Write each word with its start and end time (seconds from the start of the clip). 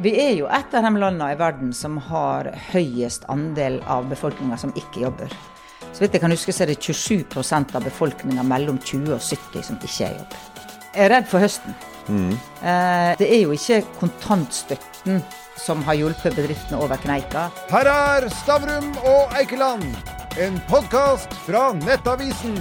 Vi 0.00 0.14
er 0.16 0.30
jo 0.32 0.46
et 0.48 0.72
av 0.72 0.86
de 0.86 0.90
landene 0.96 1.26
i 1.34 1.36
verden 1.36 1.74
som 1.76 1.98
har 2.00 2.46
høyest 2.70 3.26
andel 3.28 3.74
av 3.84 4.06
befolkninga 4.08 4.56
som 4.56 4.70
ikke 4.72 5.02
jobber. 5.02 5.32
Så 5.92 6.00
vidt 6.00 6.14
jeg 6.16 6.22
kan 6.22 6.32
huske, 6.32 6.54
så 6.56 6.62
er 6.64 6.70
det 6.70 6.78
27 6.80 7.26
av 7.76 7.84
befolkninga 7.84 8.40
mellom 8.48 8.78
20 8.80 9.12
og 9.12 9.20
70 9.20 9.66
som 9.66 9.76
ikke 9.76 10.06
er 10.06 10.14
i 10.14 10.22
jobb. 10.22 10.38
Jeg 10.94 11.04
er 11.04 11.12
redd 11.12 11.28
for 11.28 11.44
høsten. 11.44 11.76
Mm. 12.08 12.32
Det 13.20 13.28
er 13.28 13.42
jo 13.42 13.52
ikke 13.52 13.82
kontantstøtten 13.98 15.20
som 15.60 15.84
har 15.84 16.00
hjulpet 16.00 16.32
bedriftene 16.38 16.80
over 16.80 16.96
kneika. 17.04 17.50
Her 17.68 17.92
er 17.92 18.30
Stavrum 18.40 18.88
og 19.04 19.36
Eikeland, 19.36 19.84
en 20.40 20.56
podkast 20.72 21.36
fra 21.44 21.74
Nettavisen. 21.82 22.56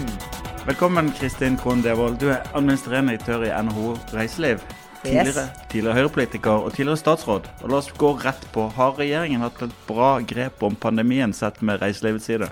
Velkommen, 0.67 1.15
Kristin 1.15 1.55
Krohn 1.55 1.87
Devold. 1.87 2.19
Du 2.19 2.33
er 2.35 2.43
administrerende 2.51 3.15
direktør 3.15 3.47
i 3.47 3.55
NHO 3.63 3.95
Reiseliv. 4.11 4.59
Tidligere, 5.03 5.45
tidligere 5.71 5.95
Høyre-politiker 5.95 6.65
og 6.65 6.73
tidligere 6.75 6.99
statsråd. 6.99 7.45
Og 7.63 7.71
La 7.71 7.77
oss 7.79 7.91
gå 7.95 8.09
rett 8.19 8.41
på. 8.53 8.65
Har 8.75 8.97
regjeringen 8.99 9.43
hatt 9.45 9.61
et 9.63 9.75
bra 9.87 10.17
grep 10.27 10.63
om 10.67 10.75
pandemien 10.75 11.31
sett 11.35 11.61
med 11.63 11.79
reiselivets 11.81 12.27
side? 12.27 12.49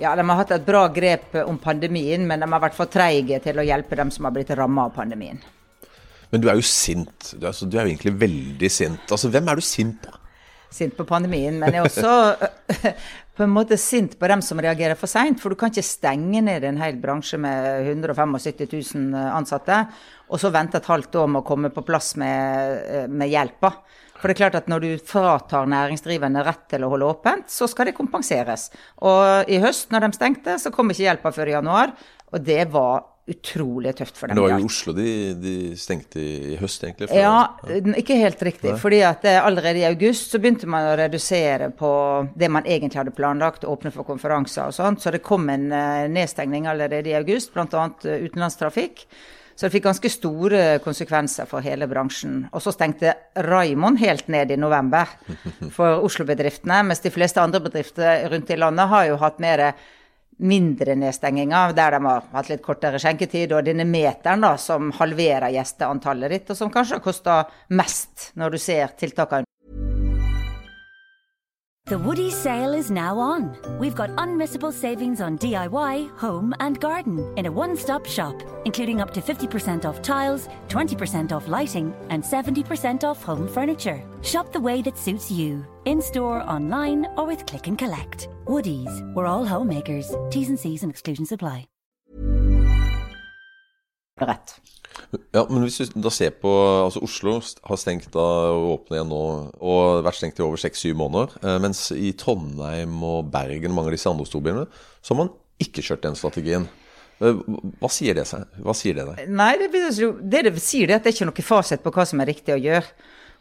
Ja, 0.00 0.14
De 0.16 0.24
har 0.28 0.40
hatt 0.40 0.54
et 0.56 0.64
bra 0.66 0.86
grep 0.92 1.36
om 1.44 1.58
pandemien, 1.58 2.26
men 2.28 2.40
de 2.40 2.48
har 2.52 2.64
vært 2.64 2.76
for 2.76 2.88
treige 2.88 3.40
til 3.44 3.60
å 3.60 3.64
hjelpe 3.64 3.96
dem 3.96 4.10
som 4.12 4.28
har 4.28 4.34
blitt 4.36 4.52
ramma 4.56 4.88
av 4.88 4.96
pandemien. 4.96 5.40
Men 6.32 6.42
du 6.42 6.48
er 6.50 6.58
jo 6.58 6.64
sint. 6.66 7.32
Du 7.32 7.44
er, 7.44 7.52
altså, 7.52 7.68
du 7.68 7.76
er 7.78 7.86
jo 7.86 7.94
egentlig 7.94 8.16
veldig 8.20 8.70
sint. 8.72 9.04
Altså, 9.10 9.30
Hvem 9.32 9.48
er 9.48 9.60
du 9.60 9.64
sint 9.64 10.00
på? 10.04 10.16
Sint 10.76 10.96
på 10.96 11.06
pandemien, 11.08 11.56
men 11.56 11.72
jeg 11.72 11.80
er 11.80 11.88
også 11.88 12.90
på 13.36 13.44
en 13.44 13.52
måte 13.52 13.78
sint 13.80 14.16
på 14.20 14.28
dem 14.28 14.42
som 14.44 14.60
reagerer 14.60 14.98
for 14.98 15.10
seint. 15.10 15.40
For 15.40 15.52
du 15.52 15.58
kan 15.60 15.72
ikke 15.72 15.84
stenge 15.84 16.42
ned 16.44 16.64
en 16.68 16.80
hel 16.80 16.98
bransje 17.00 17.40
med 17.40 17.88
175 17.94 18.94
000 18.94 19.28
ansatte, 19.32 19.82
og 20.28 20.42
så 20.42 20.52
vente 20.52 20.80
et 20.80 20.90
halvt 20.90 21.20
år 21.22 21.30
med 21.32 21.42
å 21.42 21.46
komme 21.46 21.72
på 21.72 21.84
plass 21.86 22.14
med, 22.20 23.08
med 23.08 23.32
hjelpa. 23.32 23.72
For 24.16 24.28
det 24.28 24.36
er 24.36 24.40
klart 24.40 24.56
at 24.62 24.70
når 24.72 24.84
du 24.84 25.04
fratar 25.04 25.68
næringsdrivende 25.68 26.44
rett 26.46 26.64
til 26.72 26.86
å 26.86 26.92
holde 26.92 27.08
åpent, 27.12 27.50
så 27.52 27.68
skal 27.68 27.90
det 27.90 27.96
kompenseres. 27.98 28.70
Og 29.04 29.52
i 29.52 29.60
høst, 29.62 29.90
når 29.92 30.06
de 30.06 30.16
stengte, 30.16 30.56
så 30.60 30.72
kom 30.74 30.92
ikke 30.92 31.04
hjelpa 31.04 31.32
før 31.36 31.52
i 31.52 31.56
januar. 31.56 31.92
Og 32.32 32.40
det 32.44 32.64
var 32.72 33.04
utrolig 33.28 33.90
tøft 33.98 34.16
for 34.20 34.30
dem. 34.30 34.36
Det 34.38 34.42
var 34.44 34.52
jo. 34.60 34.66
Oslo 34.68 34.92
de, 34.94 35.06
de 35.42 35.54
stengte 35.76 36.20
i 36.22 36.56
høst, 36.60 36.84
egentlig. 36.86 37.08
for- 37.10 37.18
Ja, 37.18 37.48
ikke 37.98 38.18
helt 38.20 38.42
riktig. 38.46 38.76
fordi 38.78 39.00
at 39.02 39.24
eh, 39.26 39.40
allerede 39.44 39.80
i 39.82 39.86
august 39.88 40.30
så 40.30 40.38
begynte 40.38 40.66
man 40.70 40.86
å 40.92 40.96
redusere 41.00 41.70
på 41.74 41.90
det 42.38 42.50
man 42.50 42.62
egentlig 42.64 43.00
hadde 43.02 43.14
planlagt, 43.16 43.64
åpne 43.66 43.90
for 43.92 44.04
konferanser 44.06 44.68
og 44.70 44.76
sånt. 44.78 45.02
Så 45.02 45.10
det 45.10 45.24
kom 45.26 45.48
en 45.50 45.72
eh, 45.72 46.06
nedstengning 46.08 46.68
allerede 46.70 47.10
i 47.10 47.16
august, 47.18 47.52
bl.a. 47.54 47.88
utenlandstrafikk. 48.04 49.06
Så 49.56 49.64
det 49.66 49.72
fikk 49.72 49.86
ganske 49.86 50.10
store 50.12 50.62
konsekvenser 50.84 51.46
for 51.48 51.64
hele 51.64 51.86
bransjen. 51.88 52.42
Og 52.52 52.60
så 52.60 52.74
stengte 52.76 53.14
Raimond 53.40 53.96
helt 54.02 54.26
ned 54.28 54.50
i 54.52 54.56
november 54.60 55.08
for 55.76 56.04
Oslo-bedriftene, 56.04 56.82
mens 56.84 57.00
de 57.00 57.10
fleste 57.14 57.40
andre 57.40 57.62
bedrifter 57.64 58.26
rundt 58.30 58.52
i 58.52 58.58
landet 58.60 58.90
har 58.92 59.06
jo 59.08 59.16
hatt 59.22 59.40
mer 59.40 59.70
mindre 60.36 60.94
nedstenginger, 60.98 61.72
der 61.76 61.96
de 61.96 62.00
har 62.04 62.24
hatt 62.32 62.50
litt 62.50 62.62
kortere 62.64 63.00
skjenketid, 63.00 63.54
og 63.56 63.64
denne 63.66 63.86
meteren 63.88 64.44
da, 64.44 64.54
som 64.60 64.92
halverer 64.98 65.54
gjesteantallet 65.54 66.34
ditt, 66.34 66.50
og 66.52 66.58
som 66.58 66.72
kanskje 66.72 66.98
har 66.98 67.04
kosta 67.04 67.36
mest, 67.72 68.30
når 68.36 68.56
du 68.56 68.58
ser 68.60 68.92
tiltakene 69.00 69.48
The 71.86 72.00
Woody 72.00 72.32
sale 72.32 72.74
is 72.74 72.90
now 72.90 73.16
on. 73.16 73.56
We've 73.78 73.94
got 73.94 74.10
unmissable 74.16 74.72
savings 74.72 75.20
on 75.20 75.38
DIY, 75.38 76.10
home, 76.18 76.52
and 76.58 76.80
garden 76.80 77.32
in 77.38 77.46
a 77.46 77.52
one 77.52 77.76
stop 77.76 78.06
shop, 78.06 78.42
including 78.64 79.00
up 79.00 79.12
to 79.12 79.22
50% 79.22 79.84
off 79.84 80.02
tiles, 80.02 80.48
20% 80.66 81.30
off 81.30 81.46
lighting, 81.46 81.94
and 82.10 82.24
70% 82.24 83.04
off 83.04 83.22
home 83.22 83.46
furniture. 83.46 84.02
Shop 84.22 84.52
the 84.52 84.58
way 84.58 84.82
that 84.82 84.98
suits 84.98 85.30
you, 85.30 85.64
in 85.84 86.02
store, 86.02 86.42
online, 86.50 87.06
or 87.16 87.24
with 87.24 87.46
click 87.46 87.68
and 87.68 87.78
collect. 87.78 88.30
Woody's, 88.48 89.00
we're 89.14 89.26
all 89.26 89.46
homemakers. 89.46 90.12
T's 90.30 90.48
and 90.48 90.58
C's 90.58 90.82
and 90.82 90.90
exclusions 90.90 91.30
apply. 91.30 91.68
Ja, 95.34 95.44
men 95.48 95.62
hvis 95.62 95.78
du 95.92 96.00
da 96.02 96.10
ser 96.10 96.32
på 96.42 96.50
altså 96.84 97.02
Oslo 97.06 97.36
har 97.38 97.78
stengt 97.80 98.08
da 98.14 98.24
og 98.52 98.66
åpner 98.72 98.98
igjen 98.98 99.12
nå, 99.12 99.20
og 99.62 100.00
vært 100.06 100.18
stengt 100.18 100.40
i 100.40 100.44
over 100.44 100.60
seks-syv 100.60 100.96
måneder. 100.98 101.36
eh, 101.42 101.58
Mens 101.62 101.86
i 101.94 102.12
Trondheim 102.18 102.96
og 103.06 103.30
Bergen 103.32 103.70
og 103.70 103.78
mange 103.78 103.92
av 103.92 103.96
disse 103.96 104.10
andre 104.10 104.26
storbyene, 104.26 104.66
så 105.00 105.14
har 105.14 105.20
man 105.24 105.32
ikke 105.62 105.84
kjørt 105.86 106.02
den 106.08 106.18
strategien. 106.18 106.66
Eh, 107.22 107.38
Hva 107.80 107.90
sier 107.92 108.18
det 108.18 108.26
seg? 108.28 108.44
Hva 108.60 108.74
sier 108.76 108.98
det 108.98 109.06
deg? 109.12 109.28
Nei, 109.30 109.52
det, 109.62 109.70
det 109.72 110.42
det 110.50 110.56
sier, 110.60 110.90
det 110.90 110.98
at 110.98 111.06
det 111.06 111.12
er 111.12 111.16
ikke 111.16 111.30
noe 111.30 111.46
fasit 111.46 111.84
på 111.86 111.94
hva 111.94 112.04
som 112.08 112.20
er 112.20 112.32
riktig 112.32 112.56
å 112.56 112.60
gjøre. 112.60 112.90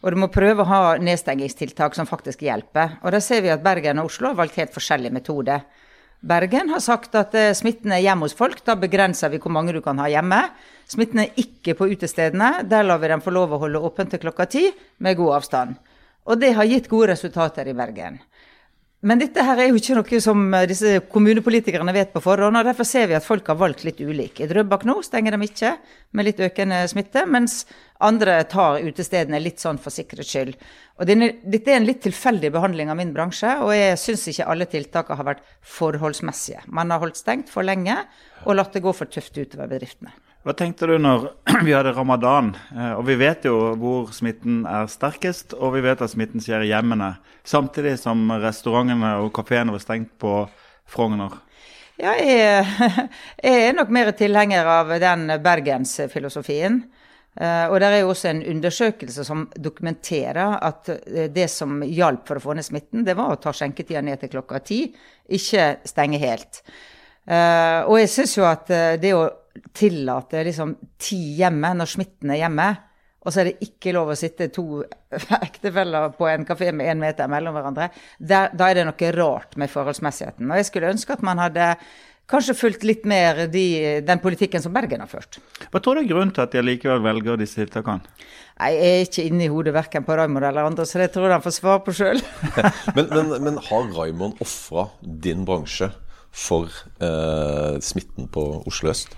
Og 0.05 0.13
du 0.13 0.19
må 0.21 0.29
prøve 0.29 0.61
å 0.61 0.69
ha 0.69 0.79
nedstengingstiltak 1.01 1.95
som 1.97 2.05
faktisk 2.05 2.43
hjelper. 2.45 2.99
Og 3.01 3.15
da 3.15 3.19
ser 3.23 3.41
vi 3.41 3.49
at 3.49 3.63
Bergen 3.65 3.97
og 4.03 4.11
Oslo 4.11 4.29
har 4.29 4.37
valgt 4.37 4.59
helt 4.61 4.75
forskjellige 4.75 5.15
metoder. 5.15 5.65
Bergen 6.25 6.69
har 6.69 6.81
sagt 6.83 7.15
at 7.17 7.33
eh, 7.37 7.51
smitten 7.57 7.91
er 7.95 8.03
hjemme 8.05 8.27
hos 8.27 8.37
folk, 8.37 8.61
da 8.65 8.77
begrenser 8.79 9.33
vi 9.33 9.41
hvor 9.41 9.53
mange 9.55 9.73
du 9.73 9.81
kan 9.81 9.97
ha 10.01 10.07
hjemme. 10.11 10.39
Smitten 10.87 11.23
er 11.23 11.37
ikke 11.41 11.73
på 11.77 11.87
utestedene, 11.89 12.61
der 12.69 12.85
lar 12.85 13.01
vi 13.01 13.09
dem 13.09 13.23
få 13.25 13.33
lov 13.33 13.55
å 13.55 13.61
holde 13.63 13.81
åpent 13.81 14.13
til 14.13 14.21
klokka 14.21 14.45
ti 14.49 14.67
med 15.01 15.17
god 15.17 15.39
avstand. 15.39 15.79
Og 16.25 16.41
det 16.41 16.53
har 16.57 16.69
gitt 16.69 16.89
gode 16.89 17.13
resultater 17.13 17.67
i 17.69 17.77
Bergen. 17.77 18.19
Men 19.05 19.19
dette 19.21 19.43
her 19.45 19.59
er 19.61 19.67
jo 19.69 19.77
ikke 19.77 19.95
noe 19.99 20.19
som 20.23 20.39
eh, 20.57 20.63
disse 20.69 20.95
kommunepolitikerne 21.13 21.93
vet 21.93 22.13
på 22.15 22.23
forhånd, 22.25 22.57
og 22.57 22.65
derfor 22.65 22.87
ser 22.89 23.05
vi 23.11 23.17
at 23.17 23.25
folk 23.25 23.45
har 23.51 23.59
valgt 23.59 23.83
litt 23.85 24.01
ulik. 24.01 24.41
I 24.41 24.47
Drøbak 24.49 24.85
nå 24.89 24.95
stenger 25.05 25.35
de 25.35 25.45
ikke, 25.45 25.75
med 26.17 26.25
litt 26.25 26.41
økende 26.41 26.79
smitte, 26.89 27.21
mens 27.29 27.59
andre 28.01 28.39
tar 28.49 28.81
utestedene 28.81 29.43
litt 29.43 29.61
sånn 29.61 29.77
for 29.81 29.93
sikkerhets 29.93 30.33
skyld. 30.33 30.57
Og 30.97 31.11
dette 31.11 31.69
er 31.69 31.77
en 31.77 31.85
litt 31.85 32.01
tilfeldig 32.07 32.49
behandling 32.55 32.89
av 32.89 32.97
min 32.97 33.13
bransje, 33.13 33.53
og 33.61 33.75
jeg 33.77 34.01
syns 34.01 34.25
ikke 34.31 34.49
alle 34.55 34.69
tiltakene 34.73 35.21
har 35.21 35.29
vært 35.35 35.47
forholdsmessige. 35.77 36.65
Man 36.73 36.89
har 36.89 37.03
holdt 37.03 37.21
stengt 37.21 37.53
for 37.53 37.67
lenge 37.67 38.01
og 38.45 38.57
latt 38.57 38.73
det 38.73 38.81
gå 38.85 38.95
for 38.95 39.11
tøft 39.11 39.37
utover 39.37 39.69
bedriftene. 39.69 40.17
Hva 40.45 40.53
tenkte 40.53 40.85
du 40.85 40.99
når 41.01 41.23
vi 41.65 41.73
hadde 41.73 41.89
ramadan? 41.95 42.51
Eh, 42.69 42.91
Og 42.99 43.07
vi 43.07 43.15
vet 43.17 43.47
jo 43.47 43.55
hvor 43.81 44.11
smitten 44.13 44.59
er 44.69 44.85
sterkest, 44.93 45.55
og 45.57 45.73
vi 45.73 45.81
vet 45.81 46.03
at 46.05 46.11
smitten 46.11 46.43
skjer 46.43 46.61
i 46.61 46.69
hjemmene. 46.69 47.15
Samtidig 47.41 47.95
som 47.97 48.27
restaurantene 48.29 49.15
og 49.23 49.31
kafeene 49.33 49.73
var 49.73 49.81
stengt 49.81 50.11
på 50.21 50.43
Frogner. 50.85 51.39
Ja, 51.97 52.13
jeg, 52.21 52.61
jeg 53.47 53.63
er 53.71 53.73
nok 53.73 53.89
mer 53.89 54.11
tilhenger 54.13 54.69
av 54.69 54.91
den 55.01 55.33
bergensfilosofien. 55.41 56.77
Eh, 57.41 57.63
og 57.65 57.79
det 57.81 57.89
er 57.89 58.03
jo 58.03 58.11
også 58.13 58.29
en 58.29 58.43
undersøkelse 58.51 59.25
som 59.25 59.47
dokumenterer 59.57 60.59
at 60.59 60.91
eh, 60.93 61.25
det 61.33 61.47
som 61.49 61.81
hjalp 61.81 62.29
for 62.29 62.37
å 62.37 62.43
få 62.43 62.53
ned 62.59 62.67
smitten, 62.67 63.01
det 63.07 63.17
var 63.17 63.33
å 63.33 63.39
ta 63.41 63.49
skjenketida 63.49 64.05
ned 64.05 64.21
til 64.21 64.35
klokka 64.35 64.61
ti, 64.61 64.83
ikke 65.25 65.65
stenge 65.89 66.21
helt. 66.21 66.61
Og 67.25 67.95
jeg 67.97 68.09
syns 68.13 68.35
jo 68.37 68.43
at 68.45 68.69
det 69.01 69.15
å 69.17 69.23
tillate 69.75 70.43
liksom 70.47 70.75
ti 71.01 71.19
hjemme 71.39 71.73
når 71.77 71.91
smitten 71.91 72.33
er 72.33 72.43
hjemme, 72.43 72.69
og 73.25 73.33
så 73.33 73.41
er 73.41 73.49
det 73.49 73.65
ikke 73.65 73.93
lov 73.95 74.11
å 74.13 74.17
sitte 74.17 74.51
to 74.53 74.83
ektefeller 75.47 76.11
på 76.17 76.27
en 76.29 76.45
kafé 76.47 76.71
med 76.75 76.91
én 76.93 77.01
meter 77.01 77.29
mellom 77.31 77.55
hverandre, 77.57 77.89
der, 78.19 78.51
da 78.53 78.69
er 78.69 78.79
det 78.79 78.89
noe 78.89 79.13
rart 79.17 79.55
med 79.57 79.71
forholdsmessigheten. 79.73 80.49
Og 80.51 80.61
jeg 80.61 80.69
skulle 80.69 80.91
ønske 80.93 81.15
at 81.15 81.25
man 81.25 81.41
hadde 81.41 81.73
kanskje 82.29 82.55
fulgt 82.57 82.85
litt 82.85 83.03
mer 83.09 83.45
de, 83.53 83.65
den 84.05 84.21
politikken 84.21 84.61
som 84.61 84.73
Bergen 84.73 85.03
har 85.03 85.09
ført. 85.09 85.39
Hva 85.71 85.81
tror 85.81 85.97
du 85.97 86.03
er 86.03 86.09
grunnen 86.09 86.33
til 86.35 86.45
at 86.45 86.53
de 86.53 86.63
likevel 86.63 87.03
velger 87.05 87.41
disse 87.41 87.59
tiltakene? 87.61 88.05
Jeg 88.55 88.77
er 88.87 89.01
ikke 89.03 89.25
inne 89.27 89.45
i 89.45 89.51
hodet 89.51 89.73
verken 89.75 90.05
på 90.07 90.15
Raymond 90.15 90.47
eller 90.47 90.69
andre, 90.69 90.85
så 90.87 91.01
det 91.01 91.09
tror 91.13 91.27
jeg 91.27 91.35
han 91.35 91.43
får 91.43 91.57
svar 91.57 91.81
på 91.83 91.93
sjøl. 91.97 92.21
Men, 92.95 93.09
men, 93.11 93.33
men 93.43 93.59
har 93.67 93.89
Raymond 93.97 94.39
ofra 94.43 94.87
din 95.01 95.43
bransje 95.47 95.89
for 96.35 96.71
eh, 97.03 97.75
smitten 97.83 98.29
på 98.31 98.45
Oslo 98.69 98.93
øst? 98.93 99.11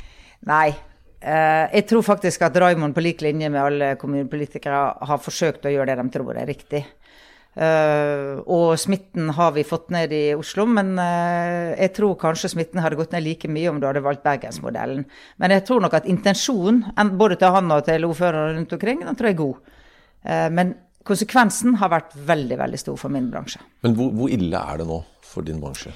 Nei. 0.46 0.70
Eh, 1.18 1.66
jeg 1.74 1.88
tror 1.90 2.06
faktisk 2.06 2.46
at 2.46 2.58
Raymond 2.62 2.94
på 2.94 3.02
lik 3.02 3.24
linje 3.26 3.50
med 3.50 3.62
alle 3.62 3.96
kommunepolitikere 3.98 4.82
har 5.10 5.22
forsøkt 5.24 5.66
å 5.66 5.74
gjøre 5.74 5.96
det 5.96 6.04
de 6.04 6.14
tror 6.14 6.38
er 6.38 6.50
riktig. 6.50 6.86
Uh, 7.58 8.38
og 8.54 8.76
smitten 8.78 9.32
har 9.34 9.56
vi 9.56 9.64
fått 9.66 9.88
ned 9.90 10.12
i 10.14 10.36
Oslo, 10.38 10.68
men 10.70 10.92
uh, 11.02 11.74
jeg 11.74 11.90
tror 11.98 12.14
kanskje 12.22 12.52
smitten 12.54 12.84
hadde 12.84 13.00
gått 13.00 13.16
ned 13.16 13.26
like 13.26 13.50
mye 13.50 13.72
om 13.72 13.80
du 13.82 13.88
hadde 13.90 14.04
valgt 14.06 14.22
bergensmodellen. 14.28 15.08
Men 15.42 15.54
jeg 15.56 15.64
tror 15.66 15.82
nok 15.82 15.96
at 15.98 16.06
intensjonen, 16.06 16.84
både 17.18 17.40
til 17.42 17.56
han 17.56 17.74
og 17.74 17.82
til 17.88 18.06
ordførerne 18.06 18.60
rundt 18.60 18.76
omkring, 18.78 19.02
den 19.02 19.18
tror 19.18 19.32
jeg 19.32 19.38
er 19.40 19.42
god. 19.42 19.74
Uh, 20.22 20.50
men 20.54 20.76
konsekvensen 21.08 21.80
har 21.82 21.90
vært 21.96 22.14
veldig, 22.30 22.60
veldig 22.62 22.84
stor 22.84 23.02
for 23.02 23.16
min 23.18 23.32
bransje. 23.34 23.64
Men 23.88 23.98
hvor, 23.98 24.14
hvor 24.14 24.38
ille 24.38 24.62
er 24.62 24.84
det 24.84 24.88
nå 24.92 25.02
for 25.26 25.50
din 25.50 25.58
bransje? 25.64 25.96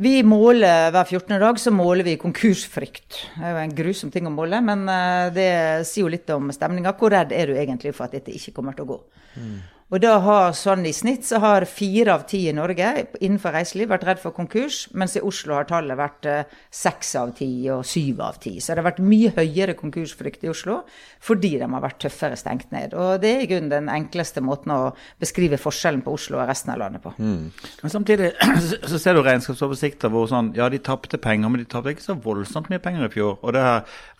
Vi 0.00 0.22
måler 0.24 0.88
hver 0.94 1.04
14. 1.04 1.34
dag 1.42 1.58
så 1.60 1.70
måler 1.76 2.06
vi 2.06 2.14
konkursfrykt. 2.16 3.18
Det 3.34 3.44
er 3.44 3.52
jo 3.52 3.58
en 3.60 3.74
grusom 3.76 4.12
ting 4.12 4.24
å 4.24 4.32
måle, 4.32 4.56
men 4.64 4.86
eh, 4.88 5.26
det 5.36 5.50
sier 5.84 6.06
jo 6.06 6.12
litt 6.14 6.30
om 6.32 6.48
stemninga. 6.56 6.94
Hvor 6.96 7.12
redd 7.12 7.34
er 7.36 7.50
du 7.50 7.58
egentlig 7.58 7.92
for 7.92 8.06
at 8.06 8.14
dette 8.16 8.32
ikke 8.32 8.54
kommer 8.56 8.78
til 8.78 8.86
å 8.86 8.94
gå? 8.94 8.98
Og 9.90 9.98
da 9.98 10.12
har 10.22 10.52
sånn 10.54 10.84
i 10.86 10.92
snitt 10.94 11.24
så 11.26 11.40
har 11.42 11.64
fire 11.66 12.14
av 12.14 12.22
ti 12.30 12.44
i 12.46 12.54
Norge 12.54 12.92
innenfor 13.18 13.56
reiseliv 13.56 13.90
vært 13.90 14.04
redd 14.06 14.20
for 14.22 14.34
konkurs, 14.36 14.84
mens 14.94 15.16
i 15.18 15.22
Oslo 15.26 15.56
har 15.56 15.66
tallet 15.66 15.98
vært 15.98 16.28
eh, 16.30 16.52
seks 16.70 17.10
av 17.18 17.32
ti 17.34 17.48
og 17.74 17.82
syv 17.86 18.22
av 18.22 18.38
ti. 18.38 18.52
Så 18.62 18.70
det 18.70 18.84
har 18.84 18.86
vært 18.86 19.02
mye 19.02 19.32
høyere 19.34 19.74
konkursfrykt 19.78 20.46
i 20.46 20.52
Oslo 20.52 20.84
fordi 21.20 21.56
de 21.58 21.66
har 21.66 21.82
vært 21.82 21.98
tøffere 22.04 22.38
stengt 22.38 22.70
ned. 22.70 22.94
Og 22.94 23.18
det 23.20 23.32
er 23.34 23.42
i 23.42 23.48
grunnen 23.50 23.72
den 23.72 23.90
enkleste 23.92 24.40
måten 24.44 24.70
å 24.72 24.92
beskrive 25.20 25.58
forskjellen 25.60 26.04
på 26.06 26.14
Oslo 26.14 26.38
og 26.38 26.46
resten 26.48 26.70
av 26.72 26.78
landet 26.84 27.02
på. 27.02 27.12
Mm. 27.18 27.50
Men 27.82 27.94
samtidig 27.96 28.30
så 28.92 29.02
ser 29.02 29.18
du 29.18 29.24
regnskapsoversikter 29.26 30.14
hvor 30.14 30.30
sånn 30.30 30.52
ja, 30.54 30.70
de 30.70 30.78
tapte 30.86 31.18
penger, 31.18 31.50
men 31.50 31.64
de 31.64 31.68
tapte 31.68 31.96
ikke 31.96 32.06
så 32.06 32.16
voldsomt 32.22 32.70
mye 32.70 32.82
penger 32.82 33.08
i 33.08 33.12
fjor. 33.16 33.40
Og 33.42 33.58
det 33.58 33.66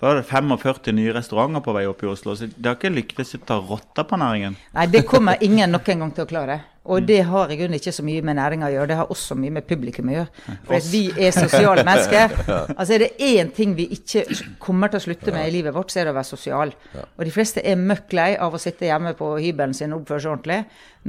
var 0.02 0.18
det 0.18 0.26
45 0.26 0.98
nye 0.98 1.14
restauranter 1.14 1.62
på 1.62 1.78
vei 1.78 1.86
opp 1.86 2.02
i 2.02 2.10
Oslo, 2.10 2.34
så 2.34 2.50
det 2.50 2.66
har 2.66 2.74
ikke 2.80 2.92
lyktes 2.92 3.36
å 3.38 3.42
ta 3.46 3.62
rotta 3.62 4.02
på 4.08 4.18
næringen. 4.18 4.58
Nei, 4.74 4.90
det 4.90 5.06
kommer 5.06 5.38
ingen 5.46 5.59
ingen 5.60 5.76
noen 5.76 6.04
gang 6.04 6.12
til 6.16 6.24
å 6.24 6.30
klare. 6.30 6.60
Og 6.90 7.04
det 7.04 7.18
har 7.28 7.50
i 7.52 7.56
grunnen 7.58 7.76
ikke 7.76 7.92
så 7.92 8.02
mye 8.02 8.22
med 8.24 8.38
næringa 8.38 8.66
å 8.66 8.72
gjøre, 8.72 8.88
det 8.88 8.96
har 8.96 9.10
også 9.12 9.36
mye 9.36 9.52
med 9.52 9.66
publikum 9.68 10.08
å 10.08 10.14
gjøre. 10.14 10.44
For 10.64 10.86
vi 10.90 11.02
er 11.12 11.34
sosiale 11.36 11.84
mennesker. 11.86 12.32
Altså 12.80 12.94
Er 12.94 13.02
det 13.02 13.08
én 13.20 13.50
ting 13.52 13.74
vi 13.76 13.84
ikke 13.94 14.22
kommer 14.62 14.90
til 14.90 14.98
å 15.00 15.04
slutte 15.04 15.32
med 15.34 15.48
i 15.48 15.52
livet 15.52 15.74
vårt, 15.74 15.92
så 15.92 16.00
er 16.00 16.08
det 16.08 16.14
å 16.14 16.16
være 16.16 16.28
sosial. 16.28 16.72
Og 16.96 17.20
de 17.26 17.32
fleste 17.34 17.62
er 17.66 17.76
møkk 17.76 18.14
lei 18.16 18.30
av 18.40 18.54
å 18.56 18.60
sitte 18.62 18.88
hjemme 18.88 19.12
på 19.18 19.28
hybelen 19.36 19.74
sin 19.76 19.92
og 19.92 20.02
oppføre 20.02 20.24
seg 20.24 20.32
ordentlig. 20.32 20.58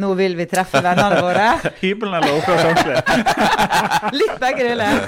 Nå 0.01 0.11
vil 0.19 0.35
vi 0.39 0.47
treffe 0.51 0.83
vennene 0.83 1.23
våre. 1.23 1.47
Hybelen 1.81 2.17
eller 2.19 2.37
oppføre 2.37 2.61
seg 2.61 2.75
ordentlig? 2.75 3.55
Litt 4.21 4.37
begge 4.43 4.67
deler. 4.67 5.01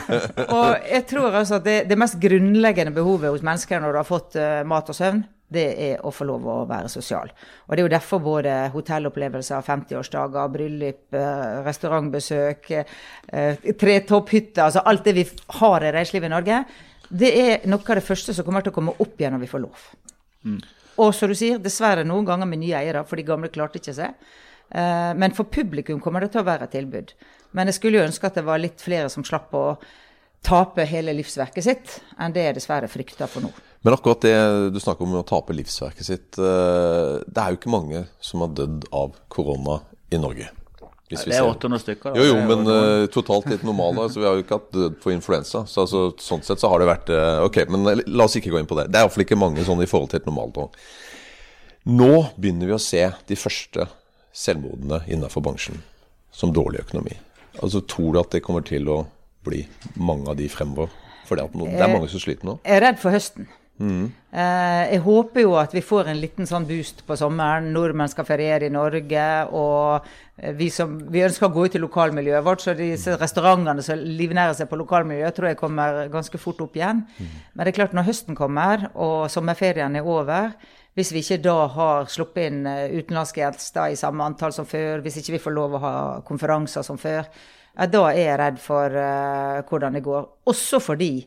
Og 0.48 0.90
jeg 0.90 1.07
tror 1.12 1.40
altså 1.44 1.60
at 1.60 1.68
det, 1.68 1.78
det 1.92 2.00
mest 2.00 2.19
grunnleggende 2.24 2.95
behovet 2.95 3.36
hos 3.36 3.45
mennesker 3.45 3.84
når 3.84 3.94
du 3.94 4.01
har 4.01 4.10
fått 4.10 4.40
uh, 4.40 4.62
mat 4.69 4.92
og 4.94 5.00
søvn, 5.00 5.24
det 5.54 5.66
er 5.88 6.04
å 6.04 6.12
få 6.14 6.28
lov 6.28 6.48
å 6.50 6.58
være 6.70 6.92
sosial. 6.92 7.32
Og 7.68 7.76
Det 7.76 7.82
er 7.82 7.88
jo 7.88 7.94
derfor 7.96 8.24
både 8.24 8.56
hotellopplevelser, 8.74 9.66
50-årsdager, 9.68 10.54
bryllup, 10.54 11.04
eh, 11.14 11.60
restaurantbesøk, 11.68 12.72
tre 13.30 13.74
tretopphytter, 13.84 14.64
altså 14.66 14.84
alt 14.86 15.04
det 15.06 15.16
vi 15.18 15.28
har 15.60 15.84
i 15.84 15.92
reiselivet 15.96 16.30
i 16.30 16.36
Norge, 16.36 16.64
det 17.10 17.34
er 17.38 17.68
noe 17.70 17.84
av 17.86 18.00
det 18.00 18.06
første 18.06 18.34
som 18.34 18.46
kommer 18.46 18.64
til 18.66 18.74
å 18.74 18.78
komme 18.78 18.96
opp 18.98 19.20
igjen 19.20 19.36
når 19.36 19.44
vi 19.44 19.52
får 19.52 19.62
lov. 19.62 19.90
Mm. 20.44 20.62
Og 21.02 21.12
som 21.16 21.30
du 21.30 21.36
sier, 21.38 21.60
dessverre 21.62 22.06
noen 22.06 22.26
ganger 22.26 22.50
med 22.50 22.62
nye 22.62 22.80
eiere, 22.80 23.04
for 23.08 23.20
de 23.20 23.26
gamle 23.28 23.52
klarte 23.54 23.80
ikke 23.80 23.96
seg. 23.98 24.16
Eh, 24.70 25.12
men 25.18 25.36
for 25.38 25.50
publikum 25.50 26.02
kommer 26.02 26.24
det 26.24 26.34
til 26.34 26.44
å 26.44 26.48
være 26.48 26.68
et 26.70 26.76
tilbud. 26.78 27.14
Men 27.54 27.70
jeg 27.70 27.78
skulle 27.78 28.00
jo 28.00 28.08
ønske 28.08 28.30
at 28.30 28.40
det 28.40 28.46
var 28.48 28.62
litt 28.62 28.82
flere 28.82 29.12
som 29.14 29.26
slapp 29.26 29.54
å 29.58 29.66
tape 30.44 30.86
hele 30.90 31.14
livsverket 31.16 31.66
sitt, 31.66 32.00
enn 32.20 32.34
det 32.36 32.48
jeg 32.48 32.58
dessverre 32.58 32.90
frykter 32.92 33.30
for 33.32 33.46
nå. 33.46 33.54
Men 33.83 33.97
akkurat 33.97 34.24
det 34.24 34.35
du 34.71 34.80
snakker 34.80 35.03
om 35.03 35.18
å 35.19 35.25
tape 35.27 35.56
livsverket 35.56 36.07
sitt 36.07 36.38
eh, 36.39 37.15
Det 37.27 37.39
er 37.39 37.51
jo 37.51 37.59
ikke 37.59 37.71
mange 37.74 38.06
som 38.24 38.44
har 38.45 38.53
dødd 38.56 38.85
av 38.95 39.18
korona 39.27 39.81
i 40.13 40.19
Norge. 40.21 40.47
det 41.09 41.35
er 41.35 41.44
800 41.44 41.81
stykker. 41.81 42.13
Da. 42.13 42.21
Jo, 42.21 42.30
jo, 42.31 42.35
men 42.47 42.69
uh, 42.69 43.07
totalt 43.12 43.50
litt 43.51 43.65
normalt. 43.65 44.00
Altså, 44.06 44.19
vi 44.21 44.27
har 44.30 44.38
jo 44.38 44.44
ikke 44.45 44.59
hatt 44.59 44.69
død 44.75 45.00
på 45.03 45.12
influensa. 45.12 45.65
Så 45.68 45.83
altså, 45.83 46.03
sånn 46.21 46.45
sett 46.45 46.62
så 46.62 46.69
har 46.71 46.80
det 46.80 46.88
vært 46.88 47.12
uh, 47.12 47.41
Ok, 47.47 47.63
men 47.74 47.89
la 48.07 48.27
oss 48.27 48.38
ikke 48.39 48.53
gå 48.53 48.62
inn 48.62 48.69
på 48.69 48.77
det. 48.80 48.88
Det 48.94 49.01
er 49.01 49.07
iallfall 49.07 49.25
ikke 49.25 49.39
mange 49.41 49.65
sånn 49.68 49.83
i 49.83 49.89
forhold 49.89 50.13
til 50.13 50.21
et 50.21 50.30
normalt 50.30 50.62
år. 50.63 50.85
Nå 51.91 52.12
begynner 52.38 52.69
vi 52.69 52.77
å 52.77 52.81
se 52.81 53.01
de 53.27 53.38
første 53.39 53.89
selvmordene 54.33 55.01
innenfor 55.12 55.44
bransjen 55.44 55.81
som 56.33 56.53
dårlig 56.56 56.85
økonomi. 56.85 57.18
Altså, 57.59 57.83
Tror 57.83 58.13
du 58.13 58.21
at 58.21 58.31
det 58.38 58.45
kommer 58.45 58.63
til 58.65 58.88
å 58.89 59.01
bli 59.44 59.65
mange 60.00 60.31
av 60.31 60.39
de 60.39 60.47
fremover? 60.50 60.94
For 61.27 61.39
det 61.39 61.50
er 61.50 61.91
mange 61.91 62.12
som 62.12 62.21
sliter 62.21 62.47
nå? 62.47 62.57
Jeg 62.63 62.80
er 62.80 62.85
redd 62.88 63.01
for 63.01 63.15
høsten. 63.15 63.50
Mm. 63.81 64.12
jeg 64.31 65.00
håper 65.02 65.42
jo 65.42 65.56
at 65.58 65.72
vi 65.74 65.81
får 65.81 66.08
en 66.08 66.20
liten 66.22 66.48
sånn 66.48 66.68
boost 66.70 67.02
på 67.08 67.18
sommeren. 67.18 67.72
Nordmenn 67.74 68.12
skal 68.12 68.28
feriere 68.28 68.70
i 68.70 68.74
Norge. 68.74 69.25
Og 69.50 70.06
vi, 70.58 70.70
som, 70.74 70.94
vi 71.12 71.24
ønsker 71.25 71.50
å 71.50 71.54
gå 71.54 71.66
ut 71.68 71.75
i 71.78 71.81
lokalmiljøet 71.81 72.46
vårt, 72.46 72.64
så 72.64 72.75
disse 72.78 73.18
restaurantene 73.20 73.84
som 73.86 74.00
livnærer 74.00 74.56
seg 74.58 74.70
på 74.70 74.80
lokalmiljøet, 74.81 75.36
tror 75.38 75.52
jeg 75.52 75.60
kommer 75.60 76.06
ganske 76.14 76.42
fort 76.42 76.62
opp 76.66 76.78
igjen. 76.78 77.04
Mm. 77.18 77.34
Men 77.54 77.66
det 77.66 77.74
er 77.74 77.80
klart, 77.81 77.98
når 77.98 78.08
høsten 78.10 78.38
kommer 78.38 78.88
og 78.94 79.28
sommerferien 79.34 79.98
er 80.00 80.08
over, 80.08 80.54
hvis 80.94 81.10
vi 81.14 81.24
ikke 81.24 81.42
da 81.42 81.58
har 81.74 82.10
sluppet 82.12 82.52
inn 82.52 82.68
eh, 82.69 82.94
utenlandske 83.00 83.42
gjester 83.42 83.94
i 83.94 83.98
samme 83.98 84.26
antall 84.30 84.54
som 84.54 84.68
før, 84.69 85.02
hvis 85.02 85.18
ikke 85.22 85.38
vi 85.38 85.44
får 85.48 85.56
lov 85.56 85.78
å 85.78 85.81
ha 85.81 85.96
konferanser 86.26 86.86
som 86.86 87.00
før, 87.02 87.26
da 87.74 88.04
er 88.12 88.19
jeg 88.19 88.38
redd 88.38 88.60
for 88.62 88.94
uh, 88.94 89.64
hvordan 89.66 89.96
det 89.98 90.04
går. 90.06 90.28
Også 90.46 90.78
fordi 90.78 91.24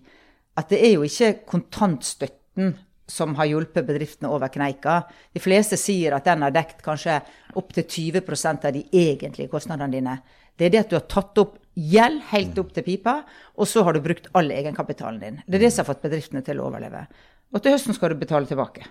at 0.56 0.72
det 0.72 0.80
er 0.82 0.96
jo 0.96 1.06
ikke 1.06 1.32
kontantstøtten 1.48 2.74
som 3.06 3.36
har 3.38 3.46
hjulpet 3.46 3.86
bedriftene 3.86 4.30
over 4.34 4.50
kneika. 4.50 5.02
De 5.32 5.42
fleste 5.42 5.78
sier 5.78 6.16
at 6.16 6.26
den 6.26 6.42
har 6.42 6.54
dekt 6.54 6.82
kanskje 6.82 7.20
opptil 7.56 7.86
20% 7.86 8.66
av 8.66 8.74
de 8.74 8.82
egentlige 8.90 9.52
kostnadene 9.52 9.94
dine. 9.94 10.16
Det 10.56 10.66
er 10.66 10.74
det 10.74 10.82
at 10.86 10.90
du 10.90 10.96
har 10.98 11.06
tatt 11.10 11.38
opp 11.38 11.58
gjeld 11.76 12.22
helt 12.32 12.58
opp 12.58 12.72
til 12.72 12.86
pipa, 12.86 13.18
og 13.60 13.68
så 13.68 13.84
har 13.84 13.94
du 13.94 14.02
brukt 14.04 14.30
all 14.34 14.48
egenkapitalen 14.50 15.20
din. 15.20 15.42
Det 15.46 15.58
er 15.58 15.66
det 15.66 15.72
som 15.74 15.84
har 15.84 15.92
fått 15.92 16.06
bedriftene 16.06 16.42
til 16.44 16.60
å 16.60 16.70
overleve. 16.70 17.04
Og 17.52 17.62
til 17.62 17.76
høsten 17.76 17.94
skal 17.94 18.14
du 18.14 18.22
betale 18.22 18.48
tilbake. 18.48 18.88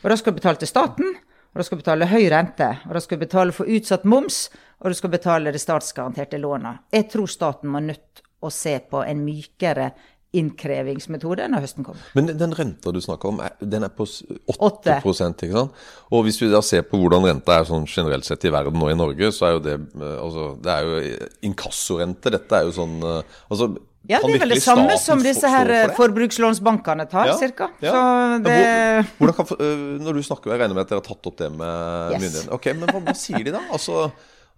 Og 0.00 0.08
da 0.10 0.16
skal 0.18 0.32
du 0.32 0.40
betale 0.40 0.58
til 0.62 0.70
staten, 0.70 1.12
og 1.52 1.60
da 1.60 1.66
skal 1.66 1.78
du 1.78 1.82
betale 1.84 2.08
høy 2.08 2.24
rente, 2.32 2.68
og 2.88 2.96
da 2.96 3.02
skal 3.04 3.20
du 3.20 3.26
betale 3.26 3.54
for 3.54 3.68
utsatt 3.68 4.08
moms, 4.08 4.46
og 4.80 4.90
du 4.90 4.98
skal 4.98 5.12
betale 5.12 5.52
det 5.52 5.60
statsgaranterte 5.62 6.40
lånet. 6.40 6.86
Jeg 6.90 7.10
tror 7.12 7.30
staten 7.30 7.70
må 7.70 7.84
nødt 7.84 8.24
å 8.42 8.50
se 8.50 8.74
på 8.90 9.04
en 9.06 9.20
mykere 9.22 9.92
innkrevingsmetode 10.32 11.46
når 11.52 11.66
høsten 11.66 11.86
kommer. 11.86 12.02
Men 12.16 12.30
den 12.40 12.54
renta 12.56 12.92
du 12.94 13.00
snakker 13.04 13.32
om, 13.32 13.40
den 13.60 13.84
er 13.84 13.92
på 13.92 14.06
8, 14.06 14.48
8. 14.56 14.96
ikke 15.04 15.14
sant? 15.18 15.44
Og 16.12 16.26
hvis 16.26 16.40
vi 16.40 16.50
da 16.52 16.62
ser 16.64 16.86
på 16.88 17.00
hvordan 17.00 17.26
renta 17.28 17.58
er 17.58 17.68
sånn 17.68 17.84
generelt 17.88 18.26
sett 18.28 18.46
i 18.48 18.52
verden 18.54 18.80
og 18.80 18.92
i 18.92 18.98
Norge, 18.98 19.32
så 19.36 19.48
er 19.48 19.56
jo 19.56 19.62
det 19.64 19.76
eh, 19.78 20.18
altså, 20.18 20.50
Det 20.62 20.74
er 20.74 20.88
jo 20.88 21.30
inkassorente. 21.48 22.32
Dette 22.32 22.58
er 22.58 22.68
jo 22.68 22.76
sånn 22.80 22.96
eh, 23.00 23.40
altså, 23.52 23.72
ja, 24.10 24.18
det 24.18 24.34
er 24.34 24.40
vel 24.42 24.56
det 24.56 24.62
samme 24.64 24.96
som 24.98 25.20
disse 25.22 25.46
her 25.46 25.68
for 25.92 26.08
forbrukslånsbankene 26.08 27.04
tar, 27.10 27.28
ja, 27.30 27.50
ca. 27.54 27.68
Ja. 27.84 28.00
Det... 28.42 28.56
Hvor, 29.20 29.30
når 30.02 30.18
du 30.18 30.24
snakker, 30.26 30.50
jeg 30.50 30.58
regner 30.64 30.74
med 30.74 30.82
at 30.82 30.90
dere 30.90 30.98
har 31.04 31.06
tatt 31.06 31.28
opp 31.30 31.36
det 31.38 31.52
med 31.54 32.16
yes. 32.16 32.24
myndighetene. 32.24 32.56
Ok, 32.56 32.66
Men 32.80 32.90
hva, 32.90 33.02
hva 33.06 33.14
sier 33.20 33.46
de 33.46 33.54
da? 33.54 33.62
Altså, 33.70 34.08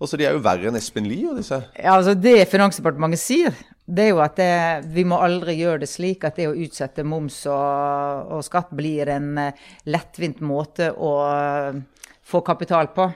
altså, 0.00 0.18
De 0.18 0.26
er 0.26 0.36
jo 0.36 0.42
verre 0.44 0.70
enn 0.70 0.78
Espen 0.78 1.08
Lie 1.08 1.30
og 1.30 1.38
disse. 1.40 1.60
Ja, 1.78 1.96
altså 1.96 2.14
Det 2.18 2.36
Finansdepartementet 2.50 3.22
sier, 3.22 3.56
det 3.84 4.06
er 4.06 4.14
jo 4.14 4.22
at 4.24 4.38
det, 4.40 4.52
vi 4.94 5.04
må 5.04 5.18
aldri 5.20 5.58
gjøre 5.58 5.82
det 5.82 5.90
slik 5.92 6.24
at 6.24 6.38
det 6.40 6.48
å 6.48 6.56
utsette 6.56 7.04
moms 7.04 7.42
og, 7.52 8.30
og 8.32 8.46
skatt 8.46 8.72
blir 8.76 9.10
en 9.12 9.34
uh, 9.36 9.66
lettvint 9.92 10.40
måte 10.44 10.88
å 10.94 11.12
uh, 11.28 11.76
få 12.24 12.40
kapital 12.46 12.88
på. 12.96 13.10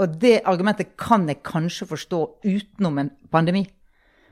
Og 0.00 0.16
det 0.16 0.38
argumentet 0.48 0.94
kan 0.96 1.28
jeg 1.28 1.42
kanskje 1.44 1.90
forstå 1.90 2.22
utenom 2.48 3.02
en 3.02 3.12
pandemi. 3.30 3.66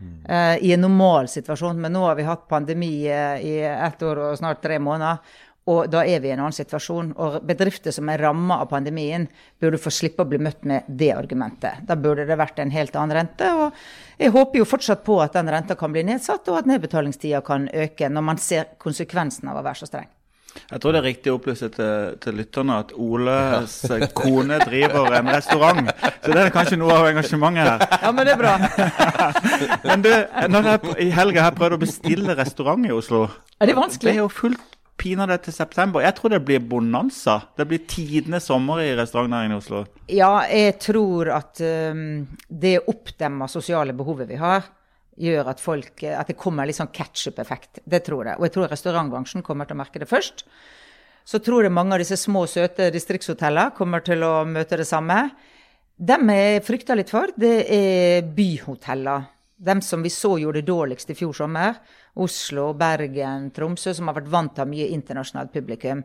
Uh, 0.01 0.57
I 0.65 0.73
en 0.73 0.81
normal 0.87 1.29
situasjon. 1.29 1.77
Men 1.77 1.93
nå 1.93 2.07
har 2.07 2.17
vi 2.17 2.25
hatt 2.25 2.49
pandemi 2.49 2.95
i 3.05 3.55
ett 3.61 4.03
år 4.03 4.23
og 4.31 4.39
snart 4.41 4.63
tre 4.65 4.81
måneder. 4.81 5.21
Og 5.69 5.91
da 5.93 6.03
er 6.09 6.23
vi 6.23 6.31
i 6.31 6.33
en 6.33 6.41
annen 6.41 6.57
situasjon. 6.57 7.13
Og 7.21 7.41
bedrifter 7.47 7.95
som 7.95 8.09
er 8.11 8.23
ramma 8.25 8.61
av 8.63 8.71
pandemien, 8.71 9.27
burde 9.61 9.81
få 9.81 9.93
slippe 9.93 10.25
å 10.25 10.31
bli 10.31 10.41
møtt 10.43 10.65
med 10.69 10.89
det 10.89 11.11
argumentet. 11.15 11.85
Da 11.87 11.99
burde 12.01 12.25
det 12.29 12.39
vært 12.41 12.63
en 12.63 12.73
helt 12.75 12.97
annen 12.97 13.19
rente. 13.19 13.51
Og 13.53 14.23
jeg 14.23 14.33
håper 14.35 14.63
jo 14.63 14.69
fortsatt 14.69 15.05
på 15.07 15.21
at 15.23 15.37
den 15.37 15.53
renta 15.53 15.77
kan 15.79 15.93
bli 15.93 16.07
nedsatt, 16.09 16.49
og 16.49 16.63
at 16.63 16.71
nedbetalingstida 16.71 17.43
kan 17.47 17.69
øke, 17.69 18.09
når 18.09 18.27
man 18.33 18.41
ser 18.41 18.73
konsekvensen 18.81 19.53
av 19.53 19.61
å 19.61 19.67
være 19.67 19.83
så 19.83 19.91
streng. 19.91 20.09
Jeg 20.51 20.83
tror 20.83 20.95
det 20.95 20.99
er 20.99 21.07
riktig 21.07 21.31
å 21.31 21.37
opplyse 21.37 21.69
til, 21.77 22.17
til 22.23 22.35
lytterne 22.41 22.81
at 22.83 22.91
Oles 22.99 23.77
kone 24.19 24.59
driver 24.65 25.15
en 25.21 25.31
restaurant. 25.31 25.93
Så 26.25 26.33
det 26.35 26.43
er 26.43 26.51
kanskje 26.55 26.81
noe 26.81 26.97
av 26.97 27.07
engasjementet 27.13 27.69
her. 27.69 27.85
Ja, 28.03 28.11
men 28.17 28.27
det 28.27 28.35
er 28.35 28.41
bra. 28.41 28.57
men 29.89 30.03
du, 30.03 30.11
når 30.51 30.73
jeg 30.73 30.97
i 31.07 31.09
helga 31.15 31.47
har 31.47 31.55
prøvd 31.59 31.79
å 31.79 31.81
bestille 31.85 32.35
restaurant 32.39 32.89
i 32.89 32.93
Oslo 32.95 33.29
Er 33.61 33.71
det 33.71 33.79
vanskelig? 33.79 34.11
Det 34.11 34.17
er 34.17 34.23
jo 34.25 34.31
fullt 34.41 34.80
pinadø 35.01 35.39
til 35.41 35.55
september. 35.57 36.05
Jeg 36.05 36.17
tror 36.19 36.35
det 36.35 36.43
blir 36.47 36.61
bonanza. 36.65 37.39
Det 37.57 37.67
blir 37.71 37.87
tidenes 37.89 38.49
sommer 38.51 38.83
i 38.85 38.91
restaurantnæringen 38.99 39.57
i 39.57 39.61
Oslo. 39.61 39.85
Ja, 40.13 40.35
jeg 40.49 40.77
tror 40.85 41.33
at 41.39 41.63
um, 41.65 42.27
det 42.49 42.77
oppdemma 42.91 43.49
sosiale 43.51 43.97
behovet 43.97 44.29
vi 44.31 44.39
har, 44.41 44.69
gjør 45.21 45.51
at, 45.53 45.61
folk, 45.61 46.05
at 46.05 46.31
det 46.31 46.39
kommer 46.41 46.69
litt 46.69 46.79
sånn 46.79 46.93
ketsjup-effekt. 46.95 47.83
Det 47.85 48.03
tror 48.07 48.31
jeg. 48.31 48.41
Og 48.41 48.47
jeg 48.47 48.55
tror 48.57 48.71
restaurantbransjen 48.73 49.45
kommer 49.47 49.69
til 49.69 49.77
å 49.77 49.81
merke 49.83 50.01
det 50.03 50.09
først. 50.09 50.45
Så 51.29 51.41
tror 51.45 51.67
jeg 51.67 51.75
mange 51.75 51.97
av 51.97 52.03
disse 52.03 52.17
små, 52.19 52.47
søte 52.49 52.89
distriktshotellene 52.93 53.77
kommer 53.77 54.05
til 54.05 54.25
å 54.27 54.41
møte 54.49 54.81
det 54.81 54.89
samme. 54.89 55.23
Dem 56.01 56.33
jeg 56.33 56.65
frykter 56.65 56.97
litt 56.97 57.13
for, 57.13 57.33
det 57.37 57.57
er 57.77 58.31
byhoteller. 58.37 59.29
Dem 59.61 59.83
som 59.85 60.03
vi 60.03 60.11
så 60.11 60.39
gjorde 60.41 60.63
det 60.63 60.71
dårligst 60.73 61.11
i 61.13 61.15
fjor 61.19 61.35
sommer. 61.37 61.77
Oslo, 62.17 62.71
Bergen, 62.73 63.51
Tromsø, 63.53 63.93
som 63.93 64.09
har 64.09 64.17
vært 64.17 64.31
vant 64.33 64.55
til 64.57 64.71
mye 64.71 64.87
internasjonalt 64.95 65.53
publikum. 65.53 66.01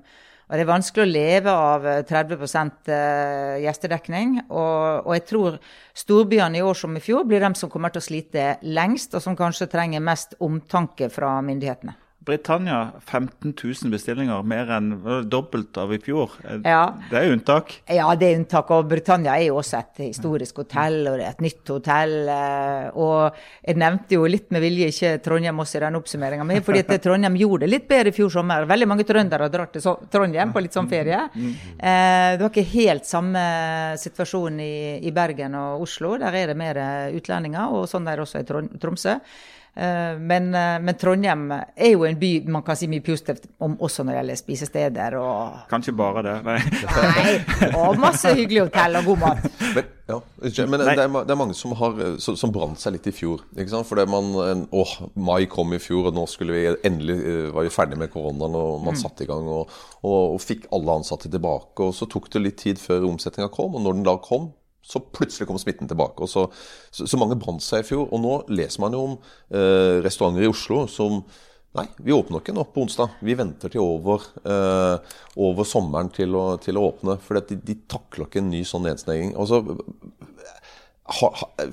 Og 0.46 0.54
Det 0.54 0.62
er 0.62 0.70
vanskelig 0.70 1.06
å 1.06 1.10
leve 1.10 1.54
av 1.58 1.86
30 2.06 2.36
eh, 2.36 2.66
eh, 2.94 3.54
gjestedekning. 3.64 4.36
Og, 4.50 5.08
og, 5.08 5.12
jeg 5.16 5.26
tror 5.32 5.58
storbyene 6.04 6.60
i 6.60 6.66
år 6.68 6.78
som 6.78 6.94
i 6.94 7.02
fjor 7.02 7.26
blir 7.26 7.42
dem 7.42 7.56
som 7.58 7.72
kommer 7.72 7.96
til 7.96 8.04
å 8.04 8.10
slite 8.12 8.50
lengst, 8.62 9.16
og 9.16 9.24
som 9.24 9.40
kanskje 9.40 9.72
trenger 9.72 10.04
mest 10.04 10.36
omtanke 10.44 11.10
fra 11.10 11.40
myndighetene. 11.42 11.96
Britannia 12.26 12.92
15 13.06 13.54
000 13.54 13.92
bestillinger, 13.94 14.42
mer 14.48 14.70
enn 14.74 14.90
dobbelt 15.30 15.78
av 15.78 15.92
i 15.94 16.00
fjor. 16.02 16.34
Eh, 16.42 16.58
ja. 16.66 16.88
Det 17.12 17.20
er 17.20 17.34
unntak? 17.36 17.74
Ja, 17.92 18.08
det 18.18 18.30
er 18.32 18.40
unntak. 18.40 18.72
Og 18.74 18.88
Britannia 18.90 19.36
er 19.38 19.52
jo 19.52 19.60
også 19.62 19.78
et 19.78 20.02
historisk 20.08 20.64
hotell, 20.64 21.04
og 21.12 21.20
det 21.20 21.28
er 21.28 21.36
et 21.36 21.44
nytt 21.46 21.72
hotell. 21.76 22.16
Eh, 22.34 22.88
og 22.98 23.38
jeg 23.62 23.80
nevnte 23.82 24.18
jo 24.18 24.26
litt 24.30 24.50
med 24.56 24.66
vilje 24.66 24.90
ikke 24.94 25.14
Trondheim 25.26 25.62
også 25.62 25.78
i 25.78 25.84
den 25.86 26.00
oppsummeringa 26.02 26.48
mi, 26.50 26.60
fordi 26.66 26.82
at 26.82 26.94
Trondheim 27.06 27.38
gjorde 27.40 27.66
det 27.66 27.74
litt 27.76 27.90
bedre 27.92 28.14
i 28.14 28.18
fjor 28.18 28.34
sommer. 28.40 28.66
Veldig 28.74 28.90
mange 28.90 29.06
trøndere 29.08 29.52
dratt 29.54 29.78
til 29.78 30.08
Trondheim 30.14 30.56
på 30.56 30.66
litt 30.66 30.78
sånn 30.78 30.90
ferie. 30.90 31.28
Eh, 31.36 32.30
det 32.36 32.42
var 32.42 32.50
ikke 32.50 32.70
helt 32.74 33.06
samme 33.10 33.44
situasjon 34.02 34.64
i, 34.66 34.76
i 35.06 35.14
Bergen 35.14 35.60
og 35.62 35.86
Oslo. 35.86 36.16
Der 36.22 36.42
er 36.42 36.50
det 36.54 36.58
mer 36.58 36.82
utlendinger, 37.14 37.70
og 37.70 37.86
sånn 37.92 38.10
er 38.10 38.18
det 38.18 38.26
også 38.26 38.42
i 38.42 38.80
Tromsø. 38.82 39.20
Eh, 39.76 40.20
men, 40.20 40.56
eh, 40.56 40.80
men, 40.80 40.96
Trondheim 40.96 41.50
er 41.52 41.90
jo 41.90 42.06
en 42.08 42.16
by 42.20 42.30
man 42.48 42.64
kan 42.64 42.78
si 42.80 42.88
mye 42.88 43.04
positivt 43.04 43.50
om 43.60 43.74
også 43.84 44.06
når 44.06 44.14
det 44.14 44.20
gjelder 44.20 44.40
spisesteder. 44.40 45.18
Og... 45.20 45.58
Kanskje 45.72 45.94
bare 46.00 46.24
det. 46.24 46.36
Nei. 46.46 46.60
Nei. 46.86 47.34
Og 47.82 48.00
masse 48.00 48.32
hyggelig 48.38 48.70
hotell 48.70 49.02
og 49.02 49.12
god 49.12 49.22
mat. 49.26 49.50
Men, 49.76 49.92
ja, 50.08 50.20
men 50.70 50.80
det, 50.80 50.88
er, 50.94 51.02
det, 51.02 51.34
er, 51.34 51.40
mange 51.40 51.58
som, 51.58 51.74
har, 51.76 52.00
som 52.22 52.54
brant 52.56 52.80
seg 52.80 52.96
litt 52.96 53.10
i 53.12 53.16
fjor. 53.16 53.44
ikke 53.58 53.74
sant? 53.74 53.90
Fordi 53.90 54.08
man, 54.08 54.66
åh, 54.72 54.96
Mai 55.20 55.48
kom 55.52 55.76
i 55.76 55.82
fjor, 55.82 56.12
og 56.12 56.16
nå 56.16 56.24
skulle 56.32 56.56
vi 56.56 56.66
endelig 56.88 57.20
eh, 57.20 57.48
var 57.52 57.68
vi 57.68 57.74
ferdig 57.74 58.00
med 58.00 58.14
koronaen. 58.14 58.56
og 58.56 58.84
Man 58.86 58.96
mm. 58.96 59.02
satte 59.02 59.28
i 59.28 59.30
gang 59.30 59.50
og, 59.50 59.74
og, 60.06 60.20
og 60.38 60.44
fikk 60.44 60.70
alle 60.76 61.02
ansatte 61.02 61.32
tilbake. 61.34 61.84
og 61.84 61.98
Så 61.98 62.08
tok 62.08 62.32
det 62.32 62.46
litt 62.46 62.62
tid 62.64 62.80
før 62.80 63.10
omsetninga 63.12 63.52
kom, 63.52 63.76
og 63.76 63.84
når 63.84 64.00
den 64.00 64.08
da 64.08 64.16
kom, 64.24 64.54
så 64.86 65.02
plutselig 65.02 65.48
kom 65.50 65.58
smitten 65.62 65.90
tilbake. 65.90 66.22
og 66.22 66.30
Så, 66.30 66.46
så, 66.94 67.08
så 67.10 67.20
mange 67.20 67.38
brant 67.42 67.64
seg 67.66 67.82
i 67.82 67.88
fjor. 67.88 68.06
Og 68.14 68.22
nå 68.22 68.36
leser 68.54 68.84
man 68.84 68.96
jo 68.96 69.04
om 69.10 69.18
eh, 69.18 69.98
restauranter 70.06 70.46
i 70.46 70.52
Oslo 70.52 70.86
som 70.92 71.24
Nei, 71.76 71.90
vi 72.08 72.14
åpner 72.16 72.40
ikke 72.40 72.54
nå 72.56 72.64
på 72.72 72.86
onsdag. 72.86 73.18
Vi 73.28 73.34
venter 73.36 73.68
til 73.74 73.82
over, 73.84 74.24
eh, 74.48 75.18
over 75.44 75.68
sommeren 75.68 76.08
til 76.16 76.32
å, 76.40 76.46
til 76.64 76.80
å, 76.80 76.86
åpne. 76.94 77.18
For 77.20 77.42
de, 77.50 77.58
de 77.60 77.76
takler 77.92 78.30
ikke 78.30 78.40
en 78.40 78.48
ny 78.54 78.62
sånn 78.64 78.88
nedstenging. 78.88 79.34
Altså, 79.36 79.60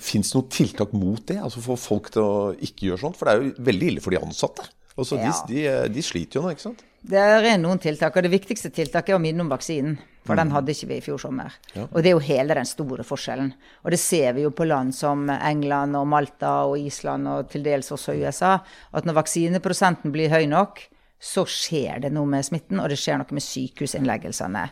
Fins 0.03 0.33
det 0.33 0.37
noen 0.37 0.49
tiltak 0.53 0.91
mot 0.93 1.23
det? 1.31 1.39
Altså 1.41 1.63
For 1.65 1.81
folk 1.81 2.11
til 2.13 2.27
å 2.27 2.33
ikke 2.53 2.91
gjøre 2.91 3.01
sånt? 3.01 3.17
For 3.17 3.29
det 3.29 3.33
er 3.33 3.39
jo 3.47 3.69
veldig 3.71 3.93
ille 3.93 4.03
for 4.05 4.13
de 4.13 4.21
ansatte. 4.21 4.67
Altså, 4.93 5.17
ja. 5.23 5.31
de, 5.49 5.55
de, 5.55 5.95
de 5.95 6.05
sliter 6.05 6.41
jo 6.41 6.43
nå, 6.45 6.53
ikke 6.53 6.67
sant? 6.67 6.83
Det 7.03 7.23
er 7.23 7.47
noen 7.63 7.81
tiltak, 7.83 8.19
og 8.19 8.27
det 8.27 8.35
viktigste 8.35 8.71
tiltaket 8.75 9.15
er 9.15 9.19
å 9.19 9.23
minne 9.23 9.47
om 9.47 9.51
vaksinen. 9.51 9.97
For 10.23 10.37
mm. 10.37 10.39
den 10.39 10.55
hadde 10.55 10.75
ikke 10.75 10.89
vi 10.93 10.97
i 11.01 11.05
fjor 11.05 11.19
sommer. 11.19 11.57
Ja. 11.75 11.89
Og 11.89 11.99
det 11.99 12.13
er 12.13 12.17
jo 12.17 12.23
hele 12.23 12.57
den 12.59 12.69
store 12.69 13.07
forskjellen. 13.07 13.51
Og 13.83 13.91
det 13.95 13.99
ser 14.03 14.37
vi 14.37 14.45
jo 14.45 14.53
på 14.55 14.67
land 14.69 14.95
som 14.95 15.27
England 15.35 15.99
og 15.99 16.07
Malta 16.11 16.55
og 16.71 16.79
Island 16.79 17.31
og 17.31 17.51
til 17.51 17.67
dels 17.67 17.91
også 17.95 18.15
USA, 18.21 18.57
at 18.93 19.09
når 19.09 19.19
vaksineprosenten 19.19 20.15
blir 20.15 20.31
høy 20.31 20.47
nok, 20.51 20.85
så 21.23 21.45
skjer 21.47 22.03
det 22.03 22.11
noe 22.11 22.27
med 22.27 22.43
smitten, 22.43 22.81
og 22.83 22.89
det 22.91 22.99
skjer 22.99 23.21
noe 23.21 23.35
med 23.37 23.45
sykehusinnleggelsene. 23.47 24.63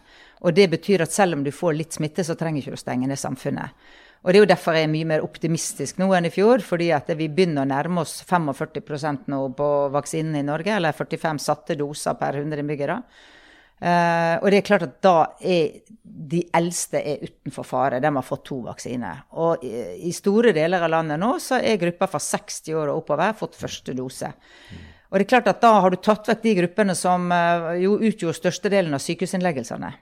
Og 0.42 0.54
det 0.57 0.66
betyr 0.73 1.04
at 1.04 1.14
selv 1.14 1.38
om 1.38 1.45
du 1.47 1.52
får 1.54 1.76
litt 1.78 1.95
smitte, 1.95 2.25
så 2.26 2.35
trenger 2.38 2.62
ikke 2.62 2.75
du 2.75 2.78
å 2.78 2.80
stenge 2.80 3.11
ned 3.11 3.21
samfunnet. 3.21 3.76
Og 4.21 4.33
det 4.33 4.40
er 4.40 4.42
jo 4.42 4.49
derfor 4.50 4.76
jeg 4.76 4.85
er 4.85 4.92
mye 4.92 5.09
mer 5.09 5.23
optimistisk 5.25 6.00
nå 6.00 6.11
enn 6.12 6.26
i 6.28 6.33
fjor, 6.35 6.61
fordi 6.64 6.90
at 6.92 7.09
vi 7.16 7.30
begynner 7.30 7.64
å 7.64 7.71
nærme 7.71 8.02
oss 8.02 8.19
45% 8.28 9.30
nå 9.33 9.38
på 9.57 9.69
vaksinen 9.95 10.37
i 10.42 10.45
Norge, 10.45 10.75
eller 10.76 10.97
45 10.97 11.40
satte 11.40 11.78
doser 11.78 12.19
per 12.21 12.42
100 12.42 12.61
innbyggere. 12.61 12.99
Uh, 13.80 14.37
og 14.42 14.50
det 14.52 14.60
er 14.60 14.66
klart 14.66 14.84
at 14.84 14.99
da 15.00 15.16
er 15.40 15.80
de 16.30 16.42
eldste 16.54 17.00
er 17.00 17.22
utenfor 17.25 17.64
fare. 17.66 18.00
De 18.02 18.10
har 18.12 18.26
fått 18.26 18.44
to 18.50 18.60
vaksiner. 18.66 19.25
Og 19.40 19.64
i, 19.64 19.72
i, 20.08 20.12
store 20.14 20.52
deler 20.56 20.84
av 20.84 20.92
landet 20.92 21.20
nå 21.20 21.32
så 21.42 21.58
er 21.58 21.80
gruppa 21.80 22.10
fra 22.10 22.20
60 22.22 22.76
år 22.76 22.92
og 22.92 23.02
oppover 23.02 23.37
fått 23.38 23.58
første 23.58 23.94
dose. 23.96 24.30
Og 25.10 25.18
det 25.18 25.25
er 25.25 25.32
klart 25.32 25.50
at 25.50 25.62
da 25.64 25.72
har 25.82 25.90
du 25.90 25.99
tatt 25.99 26.28
vekk 26.30 26.44
de 26.44 26.54
gruppene 26.60 26.94
som 26.99 27.30
uh, 27.32 27.72
jo 27.80 27.96
utgjorde 27.99 28.38
størstedelen 28.38 28.94
av 28.94 29.02
sykehusinnleggelsene. 29.02 29.94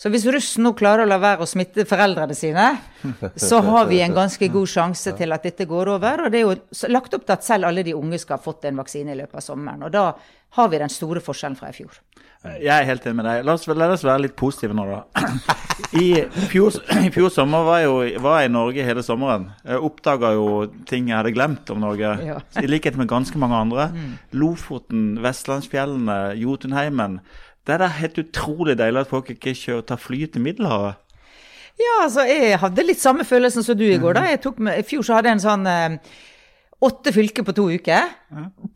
Så 0.00 0.10
hvis 0.10 0.26
russen 0.26 0.64
nå 0.66 0.72
klarer 0.78 1.04
å 1.04 1.10
la 1.10 1.18
være 1.22 1.44
å 1.44 1.48
smitte 1.48 1.86
foreldrene 1.88 2.34
sine, 2.34 2.68
så 3.48 3.60
har 3.62 3.86
vi 3.90 4.00
en 4.02 4.16
ganske 4.16 4.48
god 4.52 4.70
sjanse 4.70 5.14
til 5.18 5.34
at 5.34 5.46
dette 5.46 5.68
går 5.70 5.92
over. 5.94 6.26
Og 6.26 6.34
det 6.34 6.42
er 6.42 6.48
jo 6.48 6.88
lagt 6.90 7.14
opp 7.14 7.26
til 7.26 7.36
at 7.36 7.46
selv 7.46 7.70
alle 7.70 7.84
de 7.86 7.94
unge 7.96 8.18
skal 8.22 8.38
ha 8.38 8.44
fått 8.44 8.66
en 8.70 8.80
vaksine 8.82 9.14
i 9.14 9.20
løpet 9.20 9.38
av 9.38 9.46
sommeren. 9.46 9.86
Og 9.86 9.94
da 9.94 10.10
har 10.58 10.68
vi 10.68 10.82
den 10.82 10.92
store 10.92 11.22
forskjellen 11.24 11.56
fra 11.56 11.70
i 11.72 11.76
fjor. 11.76 12.00
Jeg 12.42 12.72
er 12.74 12.86
helt 12.88 13.04
enig 13.06 13.20
med 13.20 13.26
deg. 13.28 13.44
La 13.46 13.54
oss, 13.54 13.68
la 13.70 13.86
oss 13.94 14.02
være 14.02 14.24
litt 14.24 14.34
positive 14.38 14.74
nå, 14.74 14.84
da. 14.90 15.28
I 16.02 16.24
fjor, 16.50 16.74
i 17.06 17.12
fjor 17.14 17.30
sommer 17.30 17.62
var 17.68 17.84
jeg, 17.84 18.18
var 18.24 18.40
jeg 18.40 18.50
i 18.50 18.52
Norge 18.52 18.86
hele 18.88 19.04
sommeren. 19.06 19.46
Jeg 19.62 19.84
oppdaga 19.86 20.32
jo 20.34 20.48
ting 20.88 21.12
jeg 21.12 21.20
hadde 21.20 21.34
glemt 21.36 21.70
om 21.72 21.80
Norge. 21.84 22.10
Ja. 22.26 22.40
I 22.58 22.66
likhet 22.66 22.98
med 22.98 23.10
ganske 23.12 23.38
mange 23.38 23.60
andre. 23.62 23.88
Mm. 23.94 24.10
Lofoten, 24.42 25.06
Vestlandsfjellene, 25.22 26.18
Jotunheimen. 26.42 27.20
Det 27.66 27.74
er 27.74 27.84
da 27.84 27.88
helt 27.94 28.18
utrolig 28.18 28.74
deilig 28.78 29.04
at 29.04 29.10
folk 29.12 29.30
ikke 29.30 29.54
kjører, 29.54 29.84
tar 29.86 30.00
fly 30.02 30.24
til 30.26 30.42
Middelhavet. 30.42 30.98
Ja, 31.80 31.94
altså 32.04 32.24
jeg 32.28 32.58
hadde 32.60 32.84
litt 32.84 33.00
samme 33.00 33.24
følelsen 33.26 33.64
som 33.64 33.78
du 33.78 33.84
i 33.86 33.98
går. 34.00 34.18
da. 34.18 34.52
Med, 34.58 34.80
I 34.82 34.86
fjor 34.86 35.06
så 35.06 35.16
hadde 35.16 35.30
jeg 35.30 35.38
en 35.38 35.44
sånn 35.44 35.68
eh, 35.70 35.94
åtte 36.84 37.14
fylker 37.14 37.46
på 37.46 37.54
to 37.56 37.68
uker. 37.72 38.10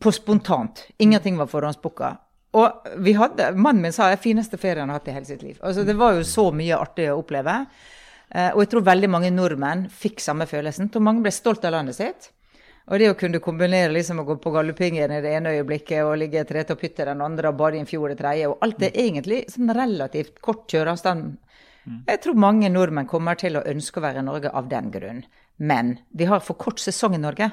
På 0.01 0.13
spontant. 0.15 0.85
Ingenting 1.03 1.37
var 1.39 1.51
forhåndsbooka. 1.51 2.15
Og 2.57 2.89
vi 3.03 3.13
hadde, 3.17 3.51
mannen 3.59 3.83
min 3.83 3.93
sa 3.93 4.09
det 4.09 4.23
fineste 4.23 4.57
ferien 4.57 4.85
han 4.87 4.95
har 4.95 5.01
hatt 5.01 5.11
i 5.11 5.15
hele 5.17 5.29
sitt 5.29 5.43
liv. 5.43 5.59
Altså 5.61 5.83
Det 5.85 5.97
var 5.99 6.15
jo 6.15 6.25
så 6.25 6.47
mye 6.55 6.79
artig 6.79 7.09
å 7.11 7.19
oppleve. 7.19 7.59
Eh, 8.31 8.49
og 8.53 8.63
jeg 8.63 8.71
tror 8.73 8.87
veldig 8.87 9.11
mange 9.11 9.31
nordmenn 9.35 9.85
fikk 9.93 10.23
samme 10.23 10.47
følelsen. 10.49 10.89
Jeg 10.93 11.03
mange 11.03 11.23
ble 11.25 11.35
stolt 11.35 11.67
av 11.67 11.75
landet 11.75 11.99
sitt. 11.99 12.31
Og 12.87 13.01
det 13.01 13.09
å 13.11 13.17
kunne 13.19 13.41
kombinere 13.43 13.91
liksom 13.91 14.21
å 14.21 14.25
gå 14.27 14.37
på 14.39 14.51
Galdhøpiggen 14.53 15.11
i 15.11 15.23
det 15.23 15.33
ene 15.35 15.51
øyeblikket 15.57 16.07
og 16.07 16.15
ligge 16.21 16.45
i 16.45 16.75
pytte 16.79 17.05
den 17.05 17.21
andre 17.21 17.49
og 17.51 17.57
bade 17.59 17.75
i 17.75 17.81
en 17.83 17.89
fjord 17.89 18.13
i 18.13 18.15
tredje, 18.15 18.47
og 18.47 18.63
alt 18.63 18.81
er 18.81 18.95
egentlig 18.95 19.43
sånn 19.51 19.73
relativt 19.75 20.39
kort 20.41 20.71
kjøreavstand. 20.71 21.35
Mm. 21.83 21.99
Jeg 22.07 22.21
tror 22.23 22.39
mange 22.39 22.69
nordmenn 22.71 23.07
kommer 23.07 23.35
til 23.35 23.57
å 23.57 23.65
ønske 23.67 23.99
å 23.99 24.05
være 24.07 24.23
i 24.23 24.27
Norge 24.27 24.51
av 24.55 24.69
den 24.71 24.91
grunn. 24.91 25.21
Men 25.57 25.97
vi 26.15 26.27
har 26.31 26.39
for 26.39 26.55
kort 26.55 26.79
sesong 26.79 27.15
i 27.17 27.21
Norge. 27.21 27.49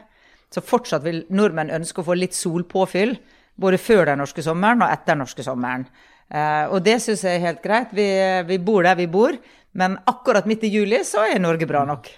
Så 0.54 0.62
fortsatt 0.62 1.02
vil 1.02 1.24
nordmenn 1.34 1.72
ønske 1.74 2.02
å 2.02 2.06
få 2.06 2.14
litt 2.18 2.36
solpåfyll. 2.38 3.16
Både 3.58 3.78
før 3.78 4.06
den 4.10 4.22
norske 4.22 4.42
sommeren 4.42 4.82
og 4.82 4.90
etter 4.90 5.14
den 5.14 5.24
norske 5.24 5.42
sommeren. 5.46 5.86
Uh, 6.34 6.74
og 6.74 6.80
det 6.82 6.98
syns 7.02 7.22
jeg 7.22 7.38
er 7.38 7.46
helt 7.48 7.62
greit. 7.62 7.92
Vi, 7.94 8.08
vi, 8.48 8.58
bor 8.58 8.82
der 8.86 8.98
vi 8.98 9.06
bor. 9.10 9.38
Men 9.74 9.96
akkurat 10.06 10.46
midt 10.46 10.66
i 10.66 10.70
juli 10.70 11.00
så 11.06 11.24
er 11.26 11.40
Norge 11.42 11.66
bra 11.66 11.82
nok. 11.86 12.10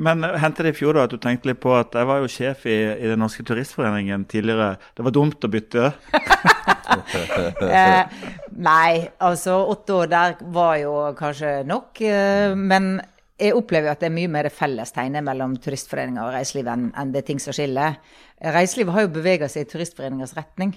Men 0.00 0.22
hendte 0.40 0.64
det 0.64 0.72
i 0.74 0.78
fjor 0.78 0.96
da 0.96 1.04
at 1.08 1.12
du 1.12 1.18
tenkte 1.20 1.50
litt 1.50 1.60
på 1.62 1.72
at 1.74 1.94
jeg 1.98 2.06
var 2.08 2.20
jo 2.22 2.28
sjef 2.30 2.62
i, 2.70 2.78
i 2.94 3.10
Den 3.10 3.20
norske 3.20 3.44
turistforeningen 3.46 4.24
tidligere. 4.30 4.76
Det 4.94 5.06
var 5.06 5.14
dumt 5.14 5.44
å 5.44 5.50
bytte? 5.50 5.90
eh, 7.66 8.04
nei, 8.58 9.08
altså 9.22 9.60
åtte 9.70 9.96
år 10.00 10.10
der 10.10 10.36
var 10.54 10.76
jo 10.80 10.94
kanskje 11.18 11.60
nok. 11.68 12.00
Eh, 12.02 12.54
men 12.58 12.92
jeg 13.40 13.56
opplever 13.56 13.88
jo 13.88 13.94
at 13.94 14.02
det 14.02 14.10
er 14.10 14.16
mye 14.16 14.30
mer 14.32 14.50
fellestegn 14.52 15.18
mellom 15.24 15.56
turistforeninger 15.62 16.22
og 16.22 16.34
reiseliv 16.34 16.68
enn, 16.70 16.90
enn 16.98 17.12
det 17.14 17.22
er 17.22 17.28
ting 17.30 17.42
som 17.42 17.56
skiller. 17.56 17.98
Reiselivet 18.40 18.96
har 18.96 19.06
jo 19.06 19.14
bevega 19.14 19.48
seg 19.50 19.66
i 19.66 19.70
turistforeningers 19.70 20.36
retning. 20.36 20.74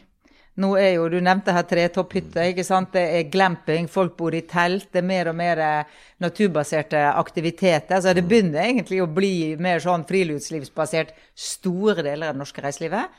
Nå 0.62 0.76
er 0.78 0.92
jo, 1.00 1.08
Du 1.10 1.18
nevnte 1.22 1.54
her 1.56 1.66
tretopphytter. 1.66 2.52
ikke 2.52 2.64
sant? 2.64 2.92
Det 2.94 3.02
er 3.02 3.30
glamping, 3.34 3.88
folk 3.90 4.16
bor 4.18 4.36
i 4.36 4.44
telt. 4.46 4.92
Det 4.92 5.02
er 5.02 5.08
mer 5.08 5.30
og 5.32 5.36
mer 5.36 5.58
eh, 5.58 5.84
naturbaserte 6.22 7.00
aktiviteter. 7.18 8.02
Så 8.02 8.14
det 8.14 8.26
begynner 8.28 8.62
egentlig 8.62 9.02
å 9.02 9.10
bli 9.10 9.56
mer 9.58 9.82
sånn 9.82 10.06
friluftslivsbasert 10.06 11.16
store 11.34 12.04
deler 12.04 12.30
av 12.30 12.36
det 12.38 12.44
norske 12.44 12.62
reiselivet. 12.62 13.10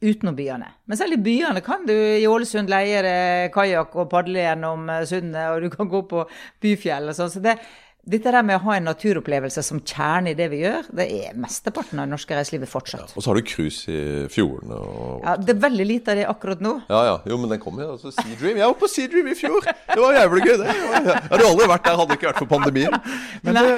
Utenom 0.00 0.36
byene. 0.36 0.68
Men 0.86 0.98
selv 1.00 1.16
i 1.16 1.24
byene 1.24 1.62
kan 1.64 1.86
du 1.88 1.94
i 1.94 2.26
Ålesund 2.28 2.68
leie 2.70 3.48
kajakk 3.50 3.96
og 3.96 4.10
padle 4.12 4.44
gjennom 4.44 4.86
eh, 4.92 5.02
sundet, 5.08 5.50
og 5.50 5.66
du 5.66 5.70
kan 5.74 5.90
gå 5.90 6.04
på 6.06 6.22
byfjell 6.62 7.10
og 7.10 7.18
sånn. 7.18 7.32
Så 7.34 7.42
det, 7.42 7.58
dette 8.06 8.30
der 8.30 8.44
med 8.46 8.60
å 8.60 8.62
ha 8.68 8.76
en 8.78 8.84
naturopplevelse 8.86 9.62
som 9.66 9.80
kjerne 9.82 10.30
i 10.30 10.36
det 10.38 10.46
vi 10.52 10.60
gjør, 10.60 10.86
det 10.94 11.06
er 11.10 11.38
mesteparten 11.42 11.98
av 11.98 12.06
det 12.06 12.12
norske 12.12 12.36
reiselivet 12.38 12.70
fortsatt. 12.70 13.10
Ja, 13.10 13.18
og 13.18 13.24
så 13.24 13.32
har 13.32 13.40
du 13.40 13.46
cruise 13.48 13.90
i 13.90 14.26
fjordene 14.30 14.76
og 14.78 15.24
Ja, 15.24 15.32
det 15.40 15.56
er 15.56 15.58
veldig 15.64 15.86
lite 15.88 16.14
av 16.14 16.20
det 16.20 16.26
akkurat 16.30 16.62
nå. 16.62 16.76
Ja 16.86 17.00
ja, 17.08 17.16
jo, 17.26 17.38
men 17.42 17.50
den 17.50 17.58
kommer 17.62 17.82
jo. 17.82 17.96
Altså, 17.96 18.12
Sea 18.14 18.36
Dream. 18.38 18.60
Jeg 18.60 18.70
var 18.70 18.76
på 18.78 18.90
Sea 18.92 19.10
Dream 19.10 19.30
i 19.32 19.34
fjor! 19.34 19.66
Det 19.90 19.96
var 19.98 20.18
jævlig 20.20 20.44
gøy, 20.44 20.54
det. 20.60 20.76
Hadde 20.92 21.16
hadde 21.16 21.48
aldri 21.48 21.68
vært 21.72 21.88
der 21.88 21.98
hadde 21.98 22.12
det 22.12 22.18
ikke 22.20 22.28
vært 22.30 22.42
for 22.44 22.50
pandemien. 22.52 22.94
Men 23.48 23.58
du, 23.58 23.72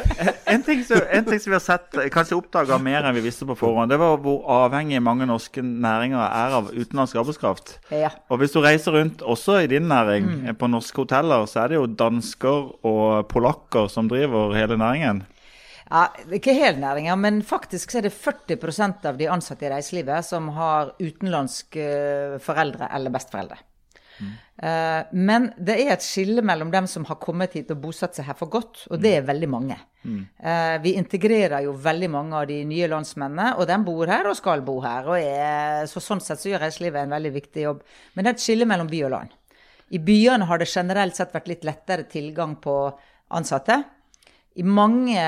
en, 0.53 0.67
ting 0.67 0.85
som, 0.91 1.01
en 1.17 1.31
ting 1.31 1.41
som 1.41 1.55
vi 1.55 1.57
har 1.57 1.65
sett, 1.65 1.99
kanskje 2.13 2.37
oppdaga 2.37 2.81
mer 2.85 3.09
enn 3.09 3.17
vi 3.17 3.25
visste 3.31 3.49
på 3.49 3.57
forhånd, 3.63 3.89
det 3.95 4.01
var 4.03 4.21
hvor 4.21 4.45
avhengig 4.59 5.01
mange 5.05 5.29
norske 5.31 5.65
næringer 5.65 6.21
er 6.27 6.59
av 6.61 6.69
utenlandsk 6.75 7.23
arbeidskraft. 7.25 7.75
Ja. 7.97 8.13
Og 8.29 8.43
hvis 8.43 8.53
du 8.53 8.61
reiser 8.61 8.99
rundt, 8.99 9.25
også 9.25 9.63
i 9.65 9.73
din 9.73 9.89
næring, 9.89 10.29
mm. 10.45 10.53
på 10.61 10.69
norske 10.69 11.01
hoteller, 11.07 11.49
så 11.49 11.65
er 11.65 11.73
det 11.73 11.81
jo 11.81 11.89
dansker 11.89 12.73
og 12.85 13.25
polakker 13.33 13.89
som 13.89 14.05
driver 14.11 14.18
driver 14.19 14.55
hele 14.59 14.77
næringen? 14.81 15.25
Ja, 15.89 16.09
Ikke 16.33 16.53
hele 16.53 16.81
næringa, 16.83 17.17
men 17.17 17.41
faktisk 17.43 17.95
er 17.97 18.05
det 18.05 18.13
40% 18.13 19.07
av 19.09 19.17
de 19.17 19.31
ansatte 19.33 19.65
i 19.65 19.73
reiselivet 19.73 20.27
som 20.27 20.51
har 20.53 20.93
utenlandske 21.01 21.89
foreldre 22.45 22.91
eller 22.95 23.15
besteforeldre. 23.15 23.63
Mm. 24.19 24.33
men 25.15 25.45
det 25.63 25.77
er 25.79 25.93
et 25.93 26.03
skille 26.03 26.43
mellom 26.43 26.73
dem 26.73 26.89
som 26.91 27.05
har 27.07 27.21
kommet 27.23 27.53
hit 27.55 27.69
og 27.71 27.79
bosatt 27.85 28.17
seg 28.19 28.27
her 28.27 28.35
for 28.35 28.51
godt, 28.51 28.81
og 28.91 28.99
det 28.99 29.13
er 29.15 29.29
veldig 29.29 29.49
mange. 29.53 29.77
Mm. 30.03 30.25
vi 30.83 30.97
integrerer 30.99 31.63
jo 31.63 31.77
veldig 31.79 32.09
mange 32.11 32.35
av 32.41 32.49
de 32.51 32.57
nye 32.67 32.89
landsmennene, 32.91 33.53
og 33.59 33.69
de 33.71 33.77
bor 33.87 34.11
her 34.11 34.27
og 34.27 34.35
skal 34.35 34.65
bo 34.67 34.81
her. 34.83 35.07
Og 35.07 35.19
er, 35.21 35.87
så 35.87 36.03
sånn 36.03 36.23
sett 36.25 36.43
så 36.43 36.51
gjør 36.51 36.65
reiselivet 36.67 37.05
en 37.05 37.15
veldig 37.15 37.33
viktig 37.37 37.67
jobb. 37.69 37.85
Men 38.15 38.25
det 38.25 38.33
er 38.33 38.39
et 38.39 38.47
skille 38.49 38.67
mellom 38.67 38.91
by 38.91 39.05
og 39.07 39.15
land. 39.15 39.37
I 39.95 40.03
byene 40.03 40.49
har 40.51 40.59
det 40.59 40.69
generelt 40.69 41.17
sett 41.17 41.35
vært 41.35 41.49
litt 41.53 41.69
lettere 41.69 42.09
tilgang 42.11 42.59
på 42.63 42.75
ansatte. 43.39 43.83
I 44.59 44.65
mange 44.67 45.23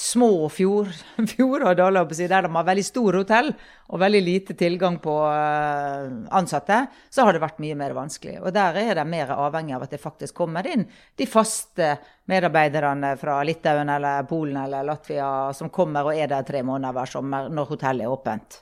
små 0.00 0.48
fjord, 0.48 0.88
fjorder 1.34 1.66
og 1.72 1.76
daler 1.78 2.06
der 2.08 2.46
de 2.46 2.52
har 2.54 2.66
veldig 2.66 2.84
store 2.86 3.20
hotell 3.20 3.50
og 3.90 4.00
veldig 4.00 4.20
lite 4.22 4.54
tilgang 4.58 4.96
på 5.02 5.16
eh, 5.26 6.06
ansatte, 6.38 6.78
så 7.10 7.26
har 7.26 7.34
det 7.34 7.42
vært 7.42 7.60
mye 7.60 7.76
mer 7.76 7.94
vanskelig. 7.96 8.38
Og 8.40 8.54
der 8.54 8.78
er 8.80 8.94
de 8.96 9.04
mer 9.04 9.34
avhengig 9.34 9.74
av 9.76 9.84
at 9.84 9.92
det 9.92 10.00
faktisk 10.00 10.38
kommer 10.40 10.66
inn 10.70 10.86
de 11.18 11.26
faste 11.28 11.92
medarbeiderne 12.30 13.12
fra 13.20 13.40
Litauen 13.44 13.92
eller 13.92 14.24
Polen 14.30 14.62
eller 14.62 14.86
Latvia 14.88 15.28
som 15.56 15.72
kommer 15.74 16.08
og 16.08 16.16
er 16.16 16.30
der 16.30 16.46
tre 16.48 16.62
måneder 16.64 16.96
hver 16.96 17.14
sommer 17.18 17.52
når 17.52 17.72
hotellet 17.74 18.06
er 18.06 18.14
åpent. 18.14 18.60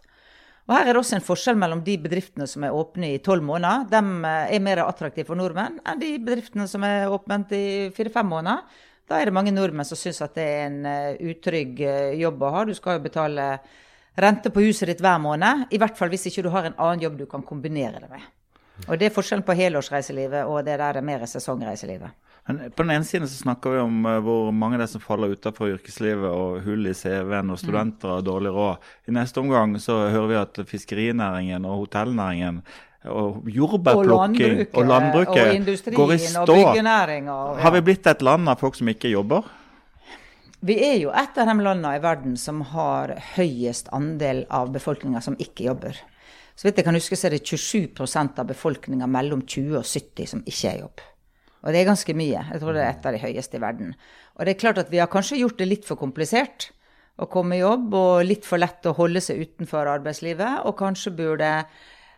Og 0.69 0.75
Her 0.77 0.91
er 0.91 0.93
det 0.93 1.01
også 1.01 1.17
en 1.17 1.25
forskjell 1.25 1.57
mellom 1.57 1.81
de 1.85 1.95
bedriftene 2.03 2.45
som 2.49 2.65
er 2.67 2.75
åpne 2.77 3.15
i 3.15 3.23
tolv 3.25 3.45
måneder. 3.47 3.87
De 3.93 4.03
eh, 4.33 4.57
er 4.57 4.65
mer 4.65 4.83
attraktive 4.89 5.29
for 5.29 5.39
nordmenn 5.39 5.79
enn 5.87 6.03
de 6.03 6.17
bedriftene 6.25 6.67
som 6.69 6.85
er 6.89 7.13
åpent 7.13 7.53
i 7.57 7.65
fire-fem 7.97 8.29
måneder. 8.33 8.87
Da 9.09 9.17
er 9.17 9.29
det 9.29 9.37
mange 9.37 9.55
nordmenn 9.57 9.89
som 9.89 9.97
syns 9.97 10.21
at 10.25 10.37
det 10.37 10.45
er 10.45 10.65
en 10.67 10.81
uh, 10.85 11.29
utrygg 11.31 11.81
uh, 11.81 12.15
jobb 12.19 12.43
å 12.45 12.53
ha. 12.53 12.65
Du 12.69 12.75
skal 12.77 12.99
jo 12.99 13.07
betale 13.07 13.51
rente 14.21 14.53
på 14.53 14.67
huset 14.67 14.91
ditt 14.91 15.03
hver 15.05 15.21
måned. 15.23 15.69
I 15.73 15.81
hvert 15.81 15.97
fall 15.97 16.13
hvis 16.13 16.29
ikke 16.29 16.45
du 16.45 16.51
har 16.53 16.69
en 16.69 16.77
annen 16.77 17.07
jobb 17.07 17.17
du 17.23 17.27
kan 17.31 17.45
kombinere 17.47 18.03
det 18.03 18.11
med. 18.13 18.27
Og 18.87 18.99
det 19.01 19.09
er 19.09 19.15
forskjellen 19.15 19.47
på 19.47 19.57
helårsreiselivet 19.59 20.47
og 20.47 20.61
det 20.67 20.77
der 20.79 20.99
det 20.99 21.05
mer 21.07 21.25
sesongreiselivet. 21.27 22.13
Men 22.49 22.61
på 22.73 22.85
den 22.85 22.95
ene 22.95 23.05
siden 23.05 23.29
så 23.29 23.43
snakker 23.43 23.75
vi 23.75 23.81
om 23.81 24.05
uh, 24.05 24.19
hvor 24.25 24.53
mange 24.53 24.77
det 24.81 24.87
er 24.87 24.93
som 24.93 25.05
faller 25.05 25.33
utenfor 25.33 25.73
yrkeslivet 25.73 26.29
og 26.29 26.61
hull 26.69 26.89
i 26.89 26.95
CV-en 26.97 27.55
og 27.55 27.61
studenter 27.61 28.13
har 28.13 28.29
dårlig 28.29 28.53
råd. 28.53 28.93
I 29.09 29.17
neste 29.17 29.41
omgang 29.41 29.79
så 29.81 30.03
hører 30.13 30.29
vi 30.29 30.39
at 30.43 30.63
fiskerinæringen 30.69 31.65
og 31.65 31.87
hotellnæringen 31.87 32.61
og 33.09 33.49
jordbærplukking 33.53 34.61
og, 34.67 34.77
og 34.81 34.91
landbruket 34.93 35.95
går 35.97 36.13
i 36.15 36.19
stå. 36.23 36.45
Og 36.45 36.77
og, 36.77 36.77
ja. 36.79 37.63
Har 37.63 37.75
vi 37.75 37.83
blitt 37.85 38.07
et 38.07 38.23
land 38.23 38.49
av 38.49 38.61
folk 38.61 38.79
som 38.79 38.91
ikke 38.93 39.13
jobber? 39.13 39.49
Vi 40.59 40.75
er 40.83 40.97
jo 40.99 41.11
et 41.15 41.37
av 41.39 41.47
de 41.47 41.55
landene 41.63 41.95
i 41.95 42.03
verden 42.03 42.39
som 42.41 42.65
har 42.73 43.13
høyest 43.37 43.93
andel 43.95 44.43
av 44.51 44.73
befolkninga 44.75 45.23
som 45.23 45.37
ikke 45.39 45.69
jobber. 45.69 46.01
Så 46.59 46.67
vidt 46.67 46.81
jeg 46.81 46.89
kan 46.89 46.99
huske, 46.99 47.15
så 47.15 47.29
er 47.29 47.37
det 47.37 47.45
27 47.47 47.95
av 48.27 48.49
befolkninga 48.49 49.07
mellom 49.07 49.45
20 49.47 49.79
og 49.79 49.87
70 49.87 50.33
som 50.33 50.43
ikke 50.43 50.73
er 50.73 50.81
i 50.81 50.83
jobb. 50.83 51.05
Og 51.63 51.75
det 51.75 51.81
er 51.81 51.87
ganske 51.87 52.15
mye. 52.19 52.43
Jeg 52.51 52.63
tror 52.63 52.75
det 52.75 52.83
er 52.83 52.91
et 52.91 53.07
av 53.07 53.15
de 53.15 53.23
høyeste 53.23 53.59
i 53.59 53.63
verden. 53.63 53.95
Og 54.35 54.47
det 54.47 54.55
er 54.55 54.61
klart 54.65 54.81
at 54.83 54.91
vi 54.91 54.99
har 54.99 55.11
kanskje 55.11 55.39
gjort 55.39 55.59
det 55.59 55.69
litt 55.69 55.87
for 55.87 55.99
komplisert 55.99 56.73
å 57.19 57.27
komme 57.31 57.57
i 57.57 57.63
jobb, 57.63 57.95
og 57.99 58.27
litt 58.27 58.47
for 58.47 58.63
lett 58.63 58.87
å 58.87 58.95
holde 58.99 59.23
seg 59.23 59.43
utenfor 59.43 59.91
arbeidslivet. 59.91 60.67
Og 60.67 60.75
kanskje 60.79 61.15
burde 61.19 61.53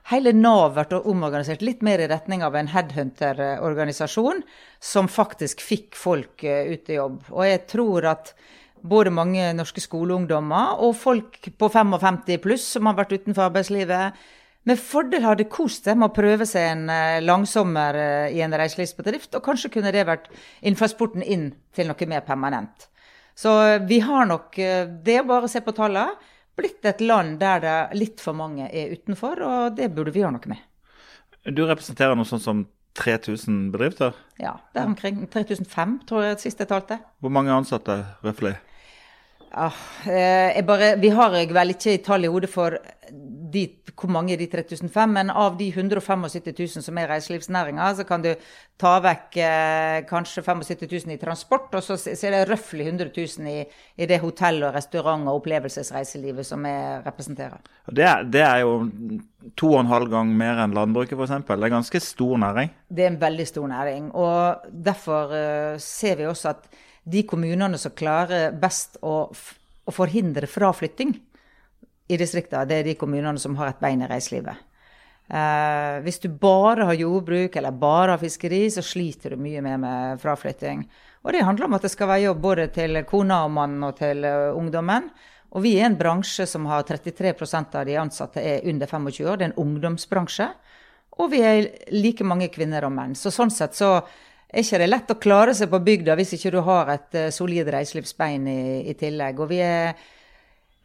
hele 0.09 0.33
Nav 0.37 0.75
vært 0.77 0.95
omorganisert 0.99 1.63
litt 1.65 1.85
mer 1.87 2.01
i 2.03 2.09
retning 2.11 2.43
av 2.47 2.57
en 2.59 2.71
headhunter-organisasjon, 2.73 4.43
som 4.81 5.11
faktisk 5.11 5.63
fikk 5.65 5.99
folk 5.99 6.45
eh, 6.45 6.73
ut 6.73 6.91
i 6.91 6.99
jobb. 6.99 7.23
Og 7.31 7.47
jeg 7.47 7.63
tror 7.71 8.09
at 8.15 8.35
både 8.81 9.13
mange 9.13 9.51
norske 9.53 9.83
skoleungdommer 9.85 10.81
og 10.81 10.95
folk 10.97 11.51
på 11.61 11.69
55 11.69 12.39
pluss 12.41 12.65
som 12.77 12.89
har 12.89 12.97
vært 12.99 13.19
utenfor 13.19 13.51
arbeidslivet, 13.51 14.21
med 14.69 14.77
fordel 14.77 15.25
hadde 15.25 15.49
kost 15.49 15.87
seg 15.89 15.97
med 15.97 16.11
å 16.11 16.17
prøve 16.17 16.45
seg 16.49 16.67
en 16.69 16.91
eh, 16.93 17.21
langsommer 17.25 17.97
eh, 17.97 18.37
i 18.37 18.43
en 18.45 18.57
reiselivsbedrift, 18.57 19.35
og 19.37 19.45
kanskje 19.45 19.73
kunne 19.77 19.93
det 19.95 20.05
vært 20.09 20.29
innfallsporten 20.67 21.25
inn 21.25 21.51
til 21.77 21.89
noe 21.89 22.11
mer 22.11 22.25
permanent. 22.27 22.91
Så 23.41 23.53
vi 23.89 24.03
har 24.05 24.27
nok 24.29 24.57
Det 25.01 25.15
å 25.17 25.25
bare 25.25 25.49
se 25.49 25.63
på 25.65 25.73
tallene 25.73 26.19
blitt 26.61 26.87
et 26.87 27.01
land 27.05 27.39
der 27.41 27.65
det 27.65 27.79
litt 27.99 28.23
for 28.23 28.37
mange 28.37 28.69
er 28.69 28.93
utenfor, 28.95 29.41
og 29.43 29.79
det 29.79 29.91
burde 29.97 30.15
vi 30.15 30.23
gjøre 30.23 30.37
noe 30.37 30.53
med. 30.53 30.67
Du 31.49 31.65
representerer 31.65 32.19
noe 32.19 32.29
sånt 32.29 32.45
som 32.45 32.67
3000 33.01 33.71
bedrifter? 33.73 34.17
Ja, 34.41 34.59
det 34.75 34.83
er 34.83 34.91
omkring 34.91 35.23
3005, 35.31 36.01
tror 36.09 36.27
jeg 36.27 36.41
sist 36.43 36.61
jeg 36.61 36.71
talte. 36.71 36.99
Hvor 37.23 37.33
mange 37.33 37.55
ansatte, 37.55 37.97
røftlig? 38.25 38.57
Ja, 39.51 39.71
eh, 40.07 40.61
bare, 40.67 40.95
vi 41.03 41.11
har 41.15 41.33
vel 41.35 41.75
ikke 41.75 41.97
tall 42.07 42.27
i 42.27 42.31
hodet 42.31 42.51
for 42.53 42.77
de, 43.53 43.65
hvor 43.99 44.11
mange 44.13 44.35
er 44.35 44.41
de 44.41 44.49
3005, 44.51 45.13
men 45.15 45.31
av 45.31 45.57
de 45.59 45.69
175 45.71 46.49
000 46.49 46.85
som 46.85 46.99
er 47.01 47.11
reiselivsnæringa, 47.11 47.89
så 47.99 48.07
kan 48.09 48.25
du 48.25 48.31
ta 48.81 48.93
vekk 49.05 49.39
eh, 49.45 49.99
kanskje 50.09 50.45
75 50.47 50.87
000 51.07 51.15
i 51.15 51.19
transport, 51.21 51.69
og 51.77 51.85
så, 51.85 51.99
så 52.01 52.15
er 52.15 52.37
det 52.37 52.43
røftlig 52.49 52.87
100 52.89 53.11
000 53.17 53.51
i, 53.51 53.65
i, 53.97 54.09
det 54.09 54.21
hotell- 54.23 54.65
og 54.67 54.75
restaurant- 54.77 55.29
og 55.29 55.41
opplevelsesreiselivet 55.43 56.49
som 56.49 56.65
vi 56.65 56.75
representerer. 57.05 57.61
Det 57.91 58.07
er, 58.07 58.25
det 58.25 58.45
er 58.47 58.63
jo 58.65 58.77
to 59.61 59.75
og 59.75 59.83
en 59.83 59.93
halv 59.93 60.11
gang 60.13 60.35
mer 60.37 60.63
enn 60.65 60.77
landbruket, 60.77 61.17
f.eks. 61.19 61.37
Det 61.49 61.59
er 61.59 61.75
ganske 61.77 62.05
stor 62.05 62.37
næring? 62.41 62.73
Det 62.89 63.07
er 63.07 63.13
en 63.13 63.21
veldig 63.21 63.49
stor 63.49 63.69
næring. 63.71 64.13
Og 64.17 64.71
derfor 64.91 65.35
uh, 65.35 65.81
ser 65.81 66.21
vi 66.21 66.29
også 66.29 66.55
at 66.55 66.71
de 67.11 67.25
kommunene 67.29 67.79
som 67.81 67.95
klarer 67.97 68.55
best 68.61 68.99
å, 69.03 69.31
å 69.31 69.95
forhindre 69.95 70.49
fraflytting, 70.51 71.17
i 72.11 72.19
distriktene, 72.19 72.67
det 72.67 72.81
er 72.81 72.91
de 72.91 72.99
kommunene 72.99 73.39
som 73.39 73.55
har 73.61 73.71
et 73.71 73.81
bein 73.83 74.03
i 74.03 74.11
reiselivet. 74.11 74.67
Eh, 75.31 76.01
hvis 76.03 76.19
du 76.19 76.27
bare 76.43 76.89
har 76.89 76.97
jordbruk 76.99 77.55
eller 77.57 77.77
bare 77.79 78.17
har 78.17 78.23
fiskeri, 78.23 78.65
så 78.71 78.83
sliter 78.83 79.37
du 79.37 79.43
mye 79.43 79.63
mer 79.63 79.79
med 79.79 80.23
fraflytting. 80.23 80.83
Og 81.23 81.33
det 81.33 81.45
handler 81.47 81.69
om 81.69 81.77
at 81.77 81.85
det 81.87 81.93
skal 81.93 82.11
være 82.11 82.25
jobb 82.25 82.41
både 82.43 82.67
til 82.75 83.03
kona 83.07 83.45
og 83.45 83.53
mannen 83.55 83.85
og 83.87 83.99
til 83.99 84.25
uh, 84.25 84.57
ungdommen. 84.57 85.11
Og 85.53 85.63
vi 85.63 85.75
er 85.79 85.91
en 85.91 85.99
bransje 85.99 86.47
som 86.49 86.67
har 86.71 86.87
33% 86.89 87.77
av 87.77 87.87
de 87.87 87.99
ansatte 88.01 88.41
er 88.43 88.67
under 88.71 88.89
25 88.89 89.29
år. 89.29 89.37
Det 89.37 89.47
er 89.47 89.53
en 89.53 89.61
ungdomsbransje. 89.61 90.49
Og 91.21 91.31
vi 91.35 91.43
er 91.45 91.69
like 91.93 92.25
mange 92.25 92.49
kvinner 92.51 92.87
og 92.89 92.95
menn. 92.97 93.13
Så 93.19 93.31
sånn 93.35 93.53
sett 93.53 93.77
så 93.77 93.99
er 94.01 94.65
ikke 94.65 94.81
det 94.81 94.89
lett 94.89 95.13
å 95.13 95.19
klare 95.21 95.55
seg 95.55 95.69
på 95.71 95.83
bygda 95.91 96.17
hvis 96.19 96.33
ikke 96.39 96.55
du 96.57 96.63
har 96.67 96.95
et 96.97 97.21
uh, 97.21 97.29
solid 97.35 97.69
reiselivsbein 97.71 98.49
i, 98.51 98.63
i 98.91 98.97
tillegg. 98.99 99.45
Og 99.45 99.53
vi 99.53 99.61
er 99.63 99.93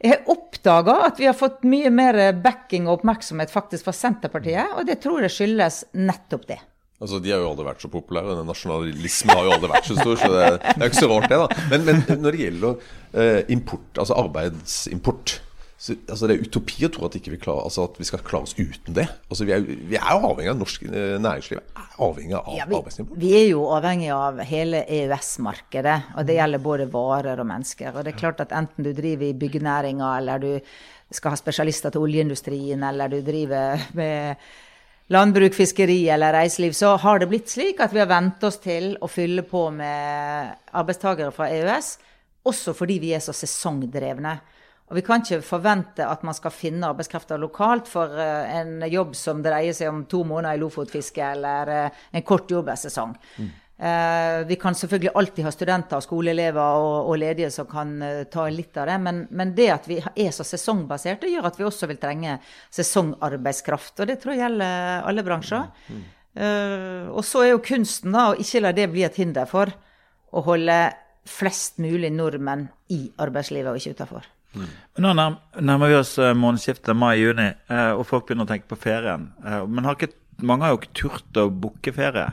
jeg 0.02 0.12
har 0.12 0.30
oppdaga 0.32 0.94
at 1.06 1.20
vi 1.20 1.26
har 1.28 1.36
fått 1.36 1.62
mye 1.64 1.90
mer 1.94 2.18
backing 2.44 2.86
og 2.88 2.98
oppmerksomhet 3.00 3.52
faktisk 3.52 3.86
fra 3.88 3.94
Senterpartiet, 3.96 4.74
og 4.76 4.84
det 4.88 4.98
tror 5.04 5.24
jeg 5.24 5.32
skyldes 5.32 5.84
nettopp 5.96 6.44
det. 6.50 6.58
Altså, 7.00 7.18
De 7.20 7.32
har 7.32 7.42
jo 7.42 7.50
aldri 7.50 7.66
vært 7.66 7.82
så 7.84 7.90
populære. 7.92 8.36
og 8.40 8.46
nasjonalismen 8.48 9.36
har 9.36 9.44
jo 9.44 9.56
aldri 9.56 9.68
vært 9.72 9.88
så 9.88 9.96
stor. 9.98 10.16
så 10.16 10.30
Det, 10.32 10.44
det 10.64 10.76
er 10.80 10.86
ikke 10.90 11.02
så 11.02 11.10
rart, 11.12 11.28
det. 11.28 11.40
da. 11.42 11.64
Men, 11.72 11.84
men 11.84 12.22
når 12.22 12.36
det 12.36 12.40
gjelder 12.44 12.86
eh, 13.12 13.40
import, 13.52 13.90
altså 14.00 14.16
arbeidsimport 14.16 15.34
så, 15.78 15.92
altså 16.08 16.28
Det 16.28 16.34
er 16.36 16.44
utopi 16.46 16.86
å 16.86 16.88
tro 16.92 17.04
at, 17.04 17.16
vi, 17.20 17.36
klarer, 17.36 17.66
altså 17.68 17.84
at 17.84 17.98
vi 18.00 18.06
skal 18.08 18.22
klare 18.24 18.48
oss 18.48 18.56
uten 18.56 18.96
det. 18.96 19.04
Altså 19.28 19.44
Vi 19.44 19.52
er, 19.52 19.60
vi 19.60 19.98
er 19.98 20.12
jo 20.14 20.30
avhengig 20.30 20.52
av 20.54 20.60
norsk 20.62 20.86
eh, 20.88 21.16
næringsliv. 21.20 21.60
Er 21.76 21.98
avhengig 22.06 22.36
av 22.38 22.48
ja, 22.56 22.66
vi. 22.70 23.06
Vi 23.20 23.32
er 23.36 23.46
jo 23.50 23.66
avhengig 23.76 24.08
av 24.16 24.40
hele 24.48 24.84
EØS-markedet. 24.88 25.96
Og 26.16 26.28
det 26.28 26.38
gjelder 26.38 26.64
både 26.64 26.88
varer 26.92 27.42
og 27.44 27.50
mennesker. 27.52 27.92
Og 27.92 28.06
det 28.06 28.14
er 28.14 28.22
klart 28.22 28.40
at 28.46 28.56
enten 28.56 28.88
du 28.88 28.94
driver 28.96 29.28
i 29.28 29.36
byggenæringa, 29.36 30.14
eller 30.22 30.40
du 30.40 30.52
skal 31.12 31.36
ha 31.36 31.40
spesialister 31.40 31.92
til 31.92 32.06
oljeindustrien, 32.08 32.82
eller 32.88 33.12
du 33.12 33.20
driver 33.26 33.84
med 34.00 34.48
landbruk, 35.12 35.54
fiskeri 35.54 36.00
eller 36.10 36.34
reiseliv, 36.34 36.74
så 36.74 36.96
har 36.98 37.20
det 37.20 37.28
blitt 37.30 37.52
slik 37.52 37.84
at 37.84 37.92
vi 37.94 38.02
har 38.02 38.10
vent 38.10 38.42
oss 38.48 38.58
til 38.62 38.94
å 38.98 39.10
fylle 39.10 39.44
på 39.46 39.68
med 39.76 40.56
arbeidstakere 40.74 41.30
fra 41.34 41.50
EØS, 41.52 41.92
også 42.46 42.74
fordi 42.78 42.98
vi 43.02 43.12
er 43.14 43.22
så 43.22 43.34
sesongdrevne. 43.36 44.38
Og 44.86 44.98
vi 45.00 45.02
kan 45.02 45.22
ikke 45.22 45.42
forvente 45.42 46.06
at 46.06 46.22
man 46.26 46.36
skal 46.36 46.54
finne 46.54 46.86
arbeidskrefter 46.92 47.40
lokalt 47.42 47.88
for 47.90 48.12
eh, 48.22 48.56
en 48.60 48.84
jobb 48.86 49.16
som 49.18 49.42
dreier 49.42 49.74
seg 49.74 49.90
om 49.90 50.04
to 50.06 50.22
måneder 50.26 50.54
i 50.54 50.60
lofotfiske 50.62 51.22
eller 51.32 51.72
eh, 51.74 52.02
en 52.14 52.26
kort 52.26 52.50
jordbærsesong. 52.50 53.16
Mm. 53.42 53.54
Vi 54.48 54.56
kan 54.56 54.72
selvfølgelig 54.72 55.10
alltid 55.20 55.44
ha 55.44 55.50
studenter, 55.52 56.00
skoleelever 56.00 56.78
og, 56.80 57.10
og 57.10 57.18
ledige 57.20 57.50
som 57.52 57.66
kan 57.68 57.90
ta 58.32 58.46
litt 58.48 58.78
av 58.80 58.86
det, 58.88 58.94
men, 59.04 59.18
men, 59.36 59.50
det 59.52 59.66
at 59.74 59.88
vi 59.90 59.98
er 60.00 60.30
så 60.32 60.46
sesongbaserte, 60.48 61.28
gjør 61.28 61.50
at 61.50 61.58
vi 61.60 61.66
også 61.68 61.90
vil 61.90 61.98
trenge 62.00 62.38
sesongarbeidskraft. 62.72 64.00
Og 64.00 64.08
det 64.08 64.16
tror 64.22 64.32
jeg 64.32 64.46
gjelder 64.46 65.04
alle 65.10 65.24
bransjer. 65.26 65.66
Mm. 65.92 66.00
Mm. 66.40 67.10
Og 67.12 67.20
så 67.28 67.42
er 67.44 67.50
jo 67.50 67.60
kunsten 67.68 68.16
da 68.16 68.30
å 68.30 68.38
ikke 68.40 68.64
la 68.64 68.72
det 68.80 68.88
bli 68.94 69.04
et 69.04 69.20
hinder 69.20 69.44
for 69.50 69.68
å 70.32 70.46
holde 70.48 70.78
flest 71.28 71.76
mulig 71.82 72.14
nordmenn 72.16 72.64
i 72.96 73.02
arbeidslivet 73.20 73.74
og 73.74 73.80
ikke 73.82 73.98
utafor. 73.98 74.32
Mm. 74.56 74.68
Nå 75.04 75.12
nærmer 75.16 75.90
vi 75.90 75.98
oss 75.98 76.14
eh, 76.18 76.34
månedsskiftet 76.36 76.96
mai-juni, 76.96 77.50
eh, 77.68 77.90
og 77.92 78.06
folk 78.08 78.28
begynner 78.28 78.46
å 78.46 78.50
tenke 78.50 78.70
på 78.70 78.78
ferien. 78.80 79.28
Eh, 79.44 79.64
men 79.68 79.88
har 79.88 79.98
ikke, 79.98 80.14
mange 80.46 80.66
har 80.66 80.74
jo 80.74 80.80
ikke 80.80 80.96
turt 81.02 81.40
å 81.42 81.48
booke 81.52 81.92
ferie. 81.96 82.30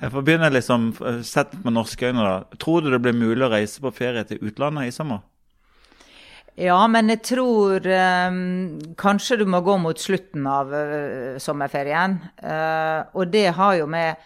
For 0.00 0.22
å 0.22 0.24
begynne 0.24 0.48
liksom, 0.48 0.94
Sett 1.26 1.52
med 1.60 1.74
norske 1.76 2.08
øyne, 2.08 2.24
da. 2.24 2.58
Tror 2.62 2.80
du 2.82 2.88
det 2.92 3.02
blir 3.04 3.16
mulig 3.16 3.44
å 3.44 3.52
reise 3.52 3.82
på 3.84 3.92
ferie 3.92 4.24
til 4.24 4.40
utlandet 4.48 4.88
i 4.88 4.94
sommer? 4.94 5.20
Ja, 6.60 6.80
men 6.90 7.08
jeg 7.12 7.22
tror 7.24 7.84
um, 7.86 8.80
kanskje 8.98 9.38
du 9.40 9.46
må 9.48 9.60
gå 9.64 9.76
mot 9.80 10.00
slutten 10.00 10.48
av 10.50 10.72
uh, 10.72 11.38
sommerferien. 11.40 12.18
Uh, 12.42 13.06
og 13.14 13.30
det 13.32 13.46
har 13.56 13.76
jo 13.78 13.86
med 13.88 14.20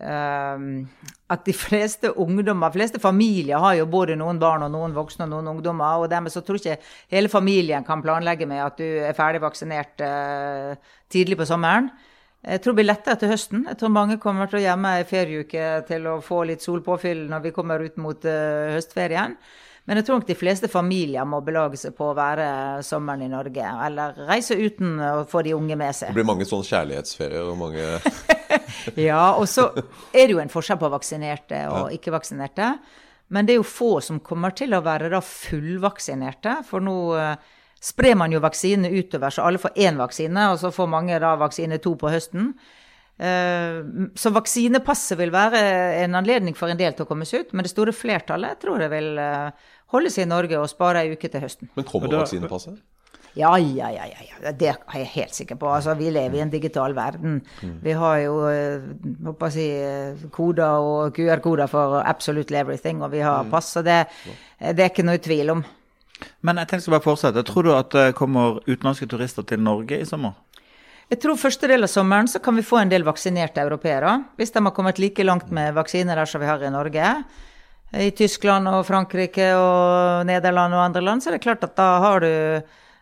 at 0.00 1.44
de 1.46 1.52
fleste 1.54 2.10
ungdommer, 2.18 2.72
fleste 2.74 3.00
familier 3.02 3.60
har 3.60 3.76
jo 3.78 3.88
både 3.90 4.16
noen 4.18 4.38
barn 4.40 4.64
og 4.66 4.72
noen 4.72 4.94
voksne 4.96 5.26
og 5.26 5.32
noen 5.34 5.50
ungdommer. 5.52 6.00
Og 6.00 6.10
dermed 6.10 6.32
så 6.32 6.42
tror 6.46 6.58
jeg 6.58 6.78
ikke 6.78 7.16
hele 7.16 7.32
familien 7.32 7.86
kan 7.86 8.02
planlegge 8.02 8.48
med 8.50 8.64
at 8.64 8.80
du 8.80 8.86
er 8.86 9.16
ferdig 9.18 9.42
vaksinert 9.44 10.02
uh, 10.02 10.74
tidlig 11.12 11.38
på 11.40 11.48
sommeren. 11.48 11.90
Jeg 12.40 12.62
tror 12.64 12.72
det 12.72 12.80
blir 12.80 12.88
lettere 12.88 13.20
til 13.20 13.34
høsten. 13.34 13.64
Jeg 13.68 13.76
tror 13.76 13.92
mange 13.92 14.16
kommer 14.20 14.48
til 14.48 14.62
å 14.62 14.64
gjemme 14.64 14.94
ei 14.96 15.08
ferieuke 15.08 15.64
til 15.88 16.06
å 16.08 16.20
få 16.24 16.46
litt 16.48 16.64
solpåfyll 16.64 17.26
når 17.28 17.42
vi 17.44 17.52
kommer 17.56 17.84
ut 17.84 18.00
mot 18.00 18.24
uh, 18.24 18.72
høstferien. 18.76 19.36
Men 19.88 19.98
jeg 19.98 20.06
tror 20.06 20.20
nok 20.20 20.28
de 20.28 20.36
fleste 20.38 20.68
familier 20.70 21.24
må 21.26 21.40
belage 21.44 21.78
seg 21.80 21.94
på 21.96 22.10
å 22.10 22.16
være 22.16 22.46
sommeren 22.86 23.24
i 23.26 23.30
Norge. 23.32 23.70
Eller 23.86 24.18
reise 24.28 24.56
uten 24.56 25.00
å 25.02 25.24
få 25.28 25.42
de 25.44 25.54
unge 25.56 25.76
med 25.76 25.96
seg. 25.96 26.12
Det 26.12 26.20
blir 26.20 26.28
mange 26.28 26.46
sånne 26.48 26.68
kjærlighetsferier 26.68 27.48
og 27.50 27.58
mange 27.60 27.88
Ja, 28.96 29.36
og 29.36 29.46
så 29.50 29.68
er 29.76 30.26
det 30.26 30.34
jo 30.34 30.42
en 30.42 30.52
forskjell 30.52 30.80
på 30.80 30.90
vaksinerte 30.92 31.62
og 31.72 31.94
ikke-vaksinerte. 31.96 32.74
Men 33.30 33.46
det 33.46 33.54
er 33.54 33.60
jo 33.60 33.66
få 33.66 33.92
som 34.02 34.18
kommer 34.26 34.54
til 34.58 34.74
å 34.74 34.82
være 34.82 35.10
da 35.12 35.20
fullvaksinerte. 35.22 36.56
For 36.66 36.82
nå 36.82 36.96
uh, 37.14 37.56
sprer 37.80 38.18
man 38.18 38.34
jo 38.34 38.42
vaksinene 38.42 38.90
utover, 38.90 39.32
så 39.32 39.46
alle 39.46 39.60
får 39.62 39.78
én 39.78 40.00
vaksine, 40.00 40.50
og 40.52 40.58
så 40.62 40.72
får 40.74 40.90
mange 40.90 41.18
da 41.22 41.36
vaksine 41.40 41.78
to 41.82 41.94
på 42.00 42.10
høsten. 42.12 42.52
Eh, 43.20 43.80
så 44.16 44.30
vaksinepasset 44.32 45.18
vil 45.20 45.32
være 45.34 45.58
en 46.06 46.16
anledning 46.16 46.56
for 46.56 46.72
en 46.72 46.78
del 46.80 46.94
til 46.96 47.04
å 47.04 47.08
komme 47.10 47.26
seg 47.28 47.44
ut, 47.44 47.50
men 47.52 47.66
det 47.66 47.72
store 47.72 47.92
flertallet 47.92 48.56
tror 48.62 48.80
jeg 48.80 48.92
vil 48.94 49.20
eh, 49.20 49.66
holde 49.92 50.12
seg 50.12 50.24
i 50.24 50.30
Norge 50.30 50.56
og 50.56 50.70
spare 50.72 51.02
ei 51.04 51.12
uke 51.12 51.28
til 51.28 51.44
høsten. 51.44 51.68
Men 51.76 51.88
kommer 51.88 52.14
vaksinepasset? 52.22 52.78
Ja, 53.38 53.52
ja, 53.58 53.90
ja, 53.94 54.06
ja, 54.10 54.52
Det 54.52 54.68
er 54.68 54.78
jeg 54.94 55.06
helt 55.14 55.34
sikker 55.34 55.58
på. 55.60 55.68
Altså, 55.70 55.94
vi 55.94 56.10
lever 56.10 56.38
i 56.38 56.42
en 56.42 56.50
digital 56.50 56.94
verden. 56.96 57.40
Mm. 57.62 57.76
Vi 57.82 57.92
har 57.92 58.18
jo 58.24 58.36
håper 59.26 59.58
eh, 59.58 59.66
jeg, 59.66 60.30
koder 60.34 60.82
og 60.82 61.14
QR-koder 61.16 61.70
for 61.70 62.00
absolutely 62.02 62.58
everything, 62.58 63.02
og 63.02 63.12
vi 63.12 63.22
har 63.22 63.44
mm. 63.44 63.50
pass. 63.50 63.70
Så 63.76 63.82
det, 63.86 64.04
det 64.58 64.78
er 64.82 64.90
ikke 64.90 65.06
noe 65.06 65.22
tvil 65.22 65.54
om. 65.54 65.64
Men 66.44 66.60
jeg 66.60 66.72
tenker 66.72 66.96
bare 66.96 67.06
fortsette. 67.06 67.44
Tror 67.46 67.66
du 67.66 67.74
at 67.74 67.92
det 67.94 68.14
kommer 68.18 68.60
utenlandske 68.66 69.08
turister 69.08 69.46
til 69.46 69.62
Norge 69.62 70.00
i 70.00 70.08
sommer? 70.08 70.34
Jeg 71.10 71.18
tror 71.24 71.38
første 71.40 71.66
del 71.66 71.82
av 71.82 71.90
sommeren 71.90 72.28
så 72.30 72.38
kan 72.42 72.54
vi 72.54 72.62
få 72.62 72.78
en 72.78 72.90
del 72.90 73.06
vaksinerte 73.06 73.62
europeere. 73.62 74.12
Hvis 74.38 74.52
de 74.54 74.62
har 74.62 74.74
kommet 74.74 75.00
like 75.02 75.24
langt 75.26 75.48
med 75.50 75.74
vaksiner 75.74 76.18
der 76.18 76.28
som 76.30 76.42
vi 76.42 76.46
har 76.46 76.62
i 76.62 76.70
Norge. 76.70 77.14
I 77.90 78.12
Tyskland 78.14 78.70
og 78.70 78.84
Frankrike 78.86 79.48
og 79.58 80.26
Nederland 80.28 80.76
og 80.76 80.84
andre 80.84 81.02
land, 81.02 81.22
så 81.22 81.30
er 81.30 81.38
det 81.38 81.42
klart 81.42 81.64
at 81.66 81.74
da 81.74 81.88
har 82.04 82.22
du 82.22 82.30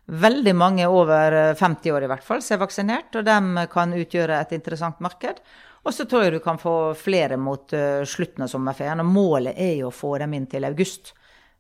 veldig 0.09 0.55
mange 0.57 0.88
over 0.88 1.55
50 1.55 1.92
år 1.92 2.07
i 2.07 2.11
hvert 2.11 2.25
fall 2.25 2.42
som 2.42 2.57
er 2.57 2.62
vaksinert, 2.62 3.16
og 3.21 3.27
de 3.29 3.66
kan 3.73 3.92
utgjøre 3.92 4.40
et 4.40 4.55
interessant 4.57 5.01
marked. 5.05 5.42
Og 5.87 5.94
så 5.94 6.05
tror 6.09 6.27
jeg 6.27 6.37
du 6.37 6.42
kan 6.44 6.59
få 6.61 6.92
flere 6.99 7.38
mot 7.40 7.73
uh, 7.73 8.05
slutten 8.05 8.44
av 8.44 8.51
sommerferien. 8.53 9.01
Og 9.01 9.09
målet 9.09 9.57
er 9.57 9.77
jo 9.79 9.88
å 9.88 9.94
få 9.94 10.16
dem 10.21 10.35
inn 10.37 10.49
til 10.51 10.66
august. 10.68 11.14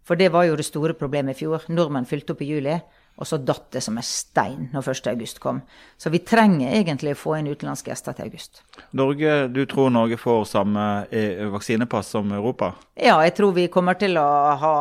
For 0.04 0.18
det 0.18 0.30
var 0.34 0.48
jo 0.48 0.56
det 0.56 0.66
store 0.66 0.96
problemet 0.98 1.36
i 1.36 1.38
fjor. 1.38 1.68
Nordmenn 1.72 2.08
fylte 2.08 2.34
opp 2.34 2.42
i 2.44 2.48
juli, 2.48 2.74
og 3.18 3.26
så 3.26 3.36
datt 3.42 3.66
det 3.74 3.82
som 3.82 3.96
en 3.98 4.06
stein 4.06 4.68
når 4.72 4.92
1.8 4.94 5.40
kom. 5.42 5.58
Så 5.98 6.10
vi 6.14 6.20
trenger 6.24 6.76
egentlig 6.78 7.12
å 7.16 7.18
få 7.18 7.34
inn 7.38 7.50
utenlandske 7.50 7.90
gjester 7.90 8.14
til 8.16 8.28
august. 8.30 8.62
Norge, 8.96 9.48
Du 9.52 9.64
tror 9.66 9.90
Norge 9.90 10.16
får 10.16 10.44
samme 10.48 10.84
eh, 11.10 11.44
vaksinepass 11.52 12.14
som 12.14 12.30
Europa? 12.32 12.72
Ja, 12.94 13.18
jeg 13.26 13.34
tror 13.36 13.52
vi 13.58 13.66
kommer 13.74 13.98
til 13.98 14.16
å 14.16 14.28
ha 14.62 14.74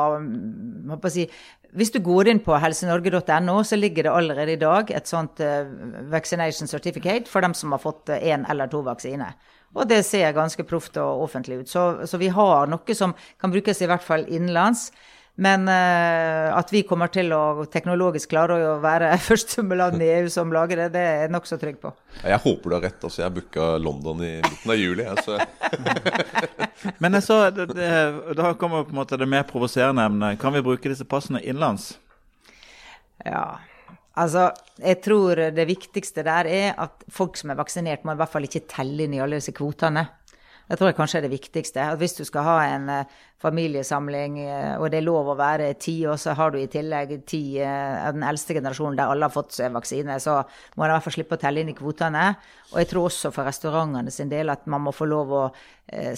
si, 1.11 1.25
Hvis 1.75 1.91
du 1.91 1.99
går 2.03 2.29
inn 2.31 2.39
på 2.43 2.55
helsenorge.no, 2.61 3.57
så 3.67 3.75
ligger 3.79 4.07
det 4.07 4.13
allerede 4.13 4.55
i 4.55 4.61
dag 4.61 4.91
et 4.95 5.09
sånt 5.09 5.41
uh, 5.43 5.67
vaccination 6.11 6.69
certificate 6.69 7.27
for 7.27 7.43
dem 7.43 7.55
som 7.57 7.75
har 7.75 7.81
fått 7.83 8.13
én 8.15 8.45
uh, 8.45 8.51
eller 8.51 8.71
to 8.71 8.81
vaksiner. 8.85 9.35
Og 9.75 9.89
det 9.89 9.99
ser 10.07 10.31
ganske 10.35 10.63
proft 10.63 10.97
og 11.01 11.25
offentlig 11.27 11.61
ut. 11.61 11.69
Så, 11.69 11.83
så 12.07 12.17
vi 12.21 12.31
har 12.33 12.69
noe 12.71 12.95
som 12.95 13.13
kan 13.41 13.51
brukes 13.53 13.81
i 13.83 13.89
hvert 13.89 14.05
fall 14.05 14.23
innenlands. 14.27 14.91
Men 15.39 15.67
uh, 15.69 16.57
at 16.57 16.71
vi 16.73 16.81
kommer 16.89 17.11
til 17.13 17.29
å 17.35 17.67
teknologisk 17.69 18.31
klare 18.31 18.55
å 18.57 18.77
være 18.81 19.11
første 19.27 19.61
land 19.77 20.01
i 20.01 20.09
EU 20.15 20.31
som 20.33 20.49
lager 20.53 20.81
det, 20.81 20.87
det 20.95 21.03
er 21.05 21.19
jeg 21.25 21.33
nokså 21.35 21.59
trygg 21.61 21.77
på. 21.83 21.91
Jeg 22.23 22.41
håper 22.41 22.73
du 22.73 22.75
har 22.77 22.85
rett. 22.87 22.97
altså 23.05 23.21
Jeg 23.21 23.35
booka 23.35 23.67
London 23.77 24.23
i 24.25 24.31
midten 24.41 24.73
av 24.73 24.81
juli. 24.81 25.05
Altså. 25.05 25.37
Men 27.03 27.19
jeg 27.19 27.27
så, 27.27 27.39
det, 27.53 27.69
det, 27.77 27.91
da 28.39 28.55
kommer 28.57 28.87
på 28.87 28.95
en 28.95 29.01
måte 29.03 29.21
det 29.21 29.29
mer 29.29 29.45
provoserende 29.45 30.09
emnet. 30.09 30.41
Kan 30.41 30.57
vi 30.57 30.65
bruke 30.65 30.89
disse 30.89 31.05
passene 31.05 31.43
innenlands? 31.45 31.91
Ja, 33.25 33.59
altså 34.17 34.49
jeg 34.81 35.03
tror 35.05 35.37
det 35.53 35.69
viktigste 35.69 36.25
der 36.25 36.49
er 36.49 36.81
at 36.81 37.05
folk 37.13 37.37
som 37.37 37.53
er 37.53 37.61
vaksinert, 37.61 38.05
må 38.05 38.17
i 38.17 38.19
hvert 38.23 38.33
fall 38.33 38.49
ikke 38.49 38.65
telle 38.73 39.05
inn 39.05 39.13
i 39.13 39.21
alle 39.21 39.37
disse 39.37 39.53
kvotene. 39.53 40.07
Det 40.67 40.75
tror 40.75 40.89
jeg 40.91 40.97
kanskje 40.97 41.21
er 41.21 41.23
det 41.23 41.31
viktigste. 41.31 41.83
At 41.93 41.99
hvis 42.01 42.17
du 42.17 42.25
skal 42.27 42.43
ha 42.43 42.55
en 42.73 42.89
uh, 42.91 43.19
familiesamling, 43.39 44.39
uh, 44.43 44.73
og 44.81 44.89
det 44.91 44.99
er 44.99 45.05
lov 45.05 45.31
å 45.31 45.37
være 45.39 45.69
ti, 45.79 45.95
og 46.09 46.19
så 46.19 46.35
har 46.35 46.51
du 46.51 46.59
i 46.59 46.67
tillegg 46.71 47.13
ti 47.29 47.41
uh, 47.61 48.09
av 48.09 48.17
den 48.17 48.25
eldste 48.27 48.57
generasjonen 48.57 48.97
der 48.99 49.13
alle 49.13 49.29
har 49.29 49.35
fått 49.35 49.55
vaksine, 49.73 50.19
så 50.19 50.41
må 50.75 50.83
en 50.83 50.91
i 50.91 50.95
hvert 50.97 51.07
fall 51.07 51.15
slippe 51.15 51.39
å 51.39 51.41
telle 51.45 51.63
inn 51.63 51.71
i 51.71 51.77
kvotene. 51.77 52.25
Og 52.73 52.81
jeg 52.81 52.89
tror 52.91 53.07
også 53.07 53.31
for 53.31 53.47
restaurantene 53.47 54.11
sin 54.11 54.31
del 54.33 54.51
at 54.51 54.67
man 54.67 54.83
må 54.83 54.91
få 54.95 55.07
lov 55.07 55.31
å 55.31 55.45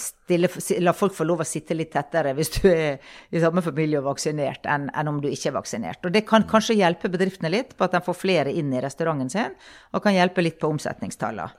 stille, 0.01 0.49
la 0.81 0.95
folk 0.97 1.13
få 1.13 1.27
lov 1.29 1.43
å 1.43 1.45
sitte 1.45 1.75
litt 1.77 1.91
tettere 1.93 2.31
hvis 2.33 2.49
du 2.55 2.63
er 2.71 2.97
i 3.29 3.41
samme 3.43 3.62
familie 3.62 3.99
og 3.99 4.07
vaksinert, 4.07 4.65
enn, 4.65 4.88
enn 4.97 5.12
om 5.12 5.19
du 5.21 5.27
ikke 5.29 5.51
er 5.51 5.57
vaksinert. 5.59 6.01
Og 6.01 6.15
det 6.15 6.23
kan 6.25 6.47
kanskje 6.49 6.79
hjelpe 6.79 7.12
bedriftene 7.13 7.53
litt 7.53 7.77
på 7.77 7.85
at 7.85 7.93
de 7.93 8.01
får 8.01 8.17
flere 8.17 8.55
inn 8.57 8.73
i 8.73 8.81
restauranten 8.81 9.29
sin, 9.29 9.53
og 9.93 10.01
kan 10.01 10.17
hjelpe 10.17 10.41
litt 10.41 10.57
på 10.57 10.73
omsetningstallene. 10.73 11.53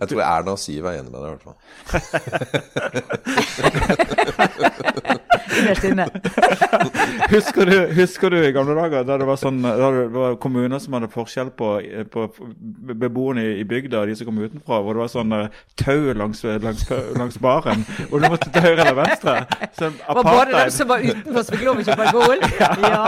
Jeg 0.00 0.08
tror 0.08 0.22
Erna 0.24 0.50
og 0.56 0.60
Siv 0.60 0.84
er 0.88 0.94
enig 1.00 1.10
med 1.12 1.20
deg, 1.20 1.28
i 1.28 1.32
hvert 1.34 1.44
fall. 1.44 1.56
husker, 7.30 7.64
du, 7.68 7.76
husker 7.94 8.32
du 8.32 8.36
i 8.40 8.52
gamle 8.54 8.74
dager 8.78 9.04
da 9.06 9.16
det 9.20 9.26
var 9.28 9.38
sånn 9.40 9.58
da 9.64 9.90
det 9.94 10.06
var 10.14 10.36
kommuner 10.42 10.80
som 10.82 10.96
hadde 10.96 11.10
forskjell 11.12 11.50
på, 11.56 11.68
på 12.12 12.20
beboerne 12.94 13.44
i, 13.58 13.64
bygda 13.68 14.00
og 14.00 14.08
de 14.10 14.16
som 14.18 14.26
kom 14.30 14.40
utenfra, 14.40 14.80
hvor 14.80 14.92
det 14.96 15.02
var 15.04 15.12
sånn 15.12 15.36
uh, 15.36 15.60
tau 15.80 16.12
langs, 16.16 16.40
langs, 16.64 16.82
langs, 17.18 17.36
baren, 17.42 17.84
og 18.08 18.16
du 18.16 18.28
måtte 18.28 18.50
til 18.54 18.62
høyre 18.66 18.80
eller 18.86 18.98
venstre? 19.02 19.36
Sånn 19.78 19.94
var 20.06 20.24
bare 20.24 20.50
dem 20.54 20.74
som 20.74 20.86
var 20.90 20.98
utenfor 21.04 21.42
som 21.44 21.52
fikk 21.56 21.66
lov 21.68 21.74
å 21.76 21.86
kjøpe 21.90 22.02
alkohol? 22.08 22.38
ja. 22.94 23.06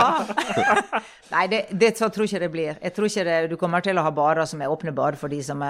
Nei, 1.31 1.43
det, 1.47 1.59
det 1.79 1.93
tror 1.95 2.25
ikke 2.25 2.41
det 2.41 2.49
blir. 2.51 2.79
Jeg 2.83 2.93
tror 2.93 3.07
ikke 3.07 3.23
det, 3.25 3.35
du 3.53 3.55
kommer 3.59 3.83
til 3.83 3.97
å 3.97 4.03
ha 4.05 4.11
barer 4.13 4.47
som 4.49 4.61
er 4.61 4.71
åpne 4.71 4.91
bare 4.95 5.17
for 5.19 5.31
de 5.31 5.39
som 5.45 5.61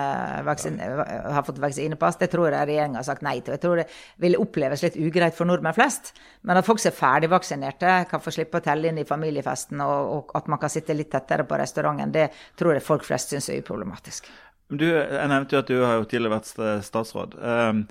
vaksin, 0.47 0.79
har 0.81 1.45
fått 1.45 1.61
vaksinepass. 1.61 2.17
Det 2.19 2.31
tror 2.33 2.49
jeg 2.49 2.69
regjeringa 2.71 2.99
har 2.99 3.05
sagt 3.07 3.25
nei 3.25 3.35
til. 3.39 3.53
Jeg 3.55 3.61
tror 3.63 3.81
det 3.83 3.85
vil 4.23 4.39
oppleves 4.41 4.83
litt 4.85 4.97
ugreit 4.97 5.37
for 5.37 5.49
nordmenn 5.49 5.75
flest. 5.77 6.11
Men 6.41 6.59
at 6.59 6.67
folk 6.67 6.81
som 6.81 6.89
er 6.89 6.97
ferdigvaksinerte, 6.97 7.93
kan 8.09 8.23
få 8.23 8.33
slippe 8.33 8.59
å 8.59 8.65
telle 8.65 8.89
inn 8.89 9.03
i 9.03 9.07
familiefesten, 9.07 9.83
og, 9.85 10.15
og, 10.15 10.33
at 10.39 10.49
man 10.51 10.61
kan 10.63 10.73
sitte 10.73 10.97
litt 10.97 11.13
tettere 11.13 11.45
på 11.47 11.61
restauranten, 11.61 12.15
det 12.15 12.27
tror 12.59 12.73
jeg 12.73 12.87
folk 12.87 13.05
flest 13.05 13.35
syns 13.35 13.51
er 13.53 13.61
uproblematisk. 13.61 14.31
Du, 14.73 14.87
jeg 14.89 15.29
nevnte 15.29 15.53
jo 15.55 15.61
at 15.61 15.69
du 15.69 15.79
har 15.83 15.99
jo 15.99 16.09
tidligere 16.09 16.39
vært 16.39 16.83
statsråd. 16.87 17.37
Um, 17.37 17.85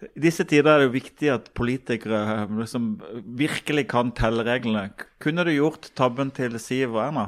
i 0.00 0.22
disse 0.24 0.46
tider 0.48 0.70
er 0.72 0.80
det 0.80 0.88
jo 0.88 0.94
viktig 0.94 1.30
at 1.32 1.50
politikere 1.56 2.20
eh, 2.34 2.54
liksom 2.62 2.92
virkelig 3.38 3.86
kan 3.90 4.12
telle 4.16 4.44
reglene. 4.46 4.88
Kunne 5.20 5.44
du 5.44 5.52
gjort 5.52 5.90
tabben 5.98 6.32
til 6.36 6.56
Siv 6.62 6.94
og 6.94 7.02
Erna? 7.04 7.26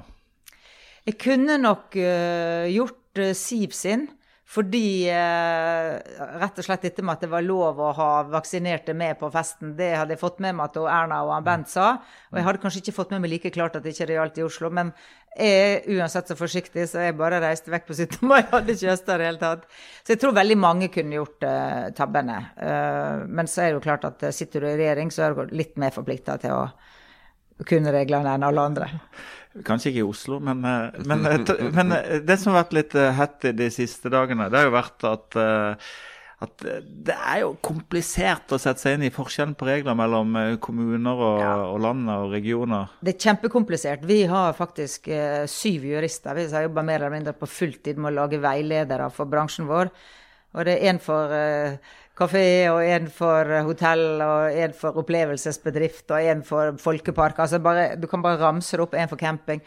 Jeg 1.07 1.19
kunne 1.19 1.59
nok 1.59 1.97
uh, 1.99 2.69
gjort 2.71 3.21
uh, 3.21 3.33
Siv 3.37 3.75
sin. 3.75 4.07
Fordi 4.53 5.09
uh, 5.09 5.95
rett 6.43 6.59
og 6.61 6.67
slett 6.67 6.83
dette 6.85 7.01
med 7.01 7.17
at 7.17 7.23
det 7.25 7.31
var 7.33 7.45
lov 7.45 7.79
å 7.81 7.93
ha 7.97 8.09
vaksinerte 8.29 8.93
med 8.93 9.17
på 9.21 9.31
festen, 9.33 9.71
det 9.79 9.95
hadde 9.97 10.13
jeg 10.13 10.21
fått 10.21 10.43
med 10.45 10.59
meg 10.59 10.69
at 10.69 10.77
Erna 10.83 11.23
og 11.25 11.47
Bent 11.47 11.71
sa. 11.73 11.95
Og 12.29 12.37
jeg 12.37 12.45
hadde 12.45 12.61
kanskje 12.61 12.83
ikke 12.83 12.97
fått 12.99 13.15
med 13.15 13.25
meg 13.25 13.33
like 13.33 13.55
klart 13.55 13.79
at 13.79 13.87
det 13.87 13.95
ikke 13.95 14.11
gjaldt 14.13 14.43
i 14.43 14.45
Oslo. 14.45 14.69
Men 14.69 14.93
jeg 15.33 15.63
er 15.63 15.97
uansett 15.97 16.29
så 16.29 16.37
forsiktig, 16.37 16.85
så 16.91 17.07
jeg 17.07 17.17
bare 17.17 17.41
reiste 17.41 17.73
vekk 17.73 17.89
på 17.89 17.97
17. 17.97 18.19
mai. 18.29 18.43
Hadde 18.53 18.77
ikke 18.77 18.93
høsta 18.93 19.17
i 19.17 19.23
det 19.23 19.31
hele 19.31 19.41
tatt. 19.41 19.65
Så 20.03 20.13
jeg 20.13 20.21
tror 20.21 20.37
veldig 20.37 20.59
mange 20.61 20.93
kunne 20.93 21.17
gjort 21.17 21.49
uh, 21.49 21.89
tabbene. 21.97 22.41
Uh, 22.61 23.25
men 23.33 23.49
så 23.49 23.65
er 23.65 23.71
det 23.71 23.79
jo 23.79 23.87
klart 23.89 24.05
at 24.11 24.29
sitter 24.37 24.67
du 24.67 24.69
i 24.69 24.77
regjering, 24.77 25.15
så 25.15 25.31
er 25.31 25.39
du 25.39 25.57
litt 25.57 25.81
mer 25.81 25.97
forplikta 25.97 26.37
til 26.45 26.59
å 26.59 27.65
kunne 27.69 27.93
reglene 27.95 28.37
enn 28.37 28.45
alle 28.45 28.69
andre. 28.69 28.91
Kanskje 29.67 29.91
ikke 29.93 30.01
i 30.01 30.07
Oslo, 30.09 30.39
men, 30.41 30.63
men, 30.63 31.27
men 31.77 31.95
det 32.25 32.39
som 32.41 32.53
har 32.53 32.63
vært 32.63 32.79
litt 32.79 32.97
hett 33.19 33.51
de 33.59 33.69
siste 33.75 34.09
dagene, 34.13 34.49
det 34.49 34.61
har 34.61 34.71
jo 34.71 34.75
vært 34.79 35.07
at 35.11 35.39
at 36.43 36.65
eh, 36.67 36.81
det 36.83 37.15
er 37.15 37.43
jo 37.43 37.53
komplisert 37.65 38.53
å 38.55 38.59
sette 38.61 38.83
seg 38.83 38.97
inn 38.97 39.07
i 39.07 39.13
forskjellen 39.15 39.55
på 39.59 39.69
regler 39.69 39.97
mellom 39.99 40.35
eh, 40.39 40.55
kommuner 40.63 41.23
og, 41.29 41.43
ja. 41.43 41.53
og 41.69 41.79
land 41.85 42.11
og 42.13 42.33
regioner. 42.35 42.97
Det 43.03 43.15
er 43.15 43.29
kjempekomplisert. 43.29 44.07
Vi 44.09 44.23
har 44.31 44.57
faktisk 44.59 45.11
eh, 45.13 45.45
syv 45.51 45.87
jurister 45.93 46.39
vi 46.39 46.49
har 46.53 46.67
jobba 46.67 46.85
mer 46.87 47.01
eller 47.01 47.15
mindre 47.15 47.37
på 47.37 47.51
fulltid 47.51 48.01
med 48.01 48.13
å 48.13 48.23
lage 48.23 48.43
veiledere 48.43 49.09
for 49.15 49.31
bransjen 49.31 49.71
vår. 49.71 49.93
Og 50.53 50.67
det 50.69 50.77
er 50.77 50.93
én 50.93 51.01
for 51.01 51.33
uh, 51.33 51.79
kafé, 52.19 52.45
og 52.73 52.83
én 52.85 53.09
for 53.13 53.49
hotell, 53.67 54.21
og 54.21 54.53
én 54.53 54.75
for 54.77 55.01
opplevelsesbedrift, 55.01 56.11
og 56.11 56.29
én 56.33 56.45
for 56.45 56.77
folkepark. 56.81 57.41
Altså 57.41 57.61
bare, 57.63 57.95
du 57.97 58.07
kan 58.07 58.23
bare 58.25 58.41
ramse 58.41 58.77
det 58.77 58.85
opp. 58.85 58.95
Én 58.95 59.11
for 59.11 59.21
camping. 59.21 59.65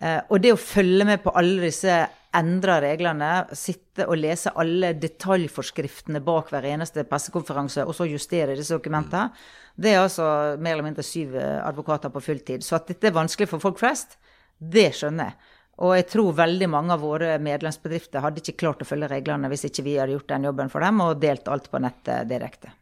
Uh, 0.00 0.20
og 0.30 0.42
det 0.42 0.54
å 0.54 0.60
følge 0.60 1.06
med 1.06 1.22
på 1.22 1.34
alle 1.36 1.68
disse 1.68 2.00
endra 2.32 2.78
reglene, 2.80 3.30
sitte 3.52 4.06
og 4.08 4.16
lese 4.16 4.54
alle 4.56 4.94
detaljforskriftene 4.96 6.22
bak 6.24 6.48
hver 6.48 6.64
eneste 6.70 7.04
pressekonferanse, 7.04 7.84
og 7.84 7.92
så 7.96 8.08
justere 8.08 8.56
disse 8.56 8.72
dokumentene, 8.72 9.28
det 9.76 9.92
er 9.92 10.00
altså 10.00 10.24
mer 10.60 10.78
eller 10.78 10.88
mindre 10.88 11.04
syv 11.04 11.36
advokater 11.36 12.12
på 12.12 12.24
fulltid. 12.24 12.64
Så 12.64 12.78
at 12.78 12.88
dette 12.88 13.08
er 13.08 13.16
vanskelig 13.16 13.50
for 13.52 13.60
folk 13.60 13.80
flest, 13.80 14.16
det 14.56 14.94
skjønner 14.96 15.28
jeg. 15.28 15.51
Og 15.80 15.94
jeg 15.96 16.06
tror 16.12 16.36
veldig 16.36 16.68
mange 16.68 16.92
av 16.92 17.00
våre 17.00 17.38
medlemsbedrifter 17.40 18.20
hadde 18.20 18.42
ikke 18.42 18.58
klart 18.60 18.84
å 18.84 18.88
følge 18.88 19.08
reglene 19.08 19.48
hvis 19.48 19.64
ikke 19.70 19.86
vi 19.86 19.96
hadde 19.96 20.18
gjort 20.18 20.28
den 20.34 20.46
jobben 20.50 20.72
for 20.72 20.84
dem 20.84 21.00
og 21.00 21.20
delt 21.22 21.48
alt 21.48 21.70
på 21.72 21.80
nettet 21.80 22.28
direkte. 22.28 22.74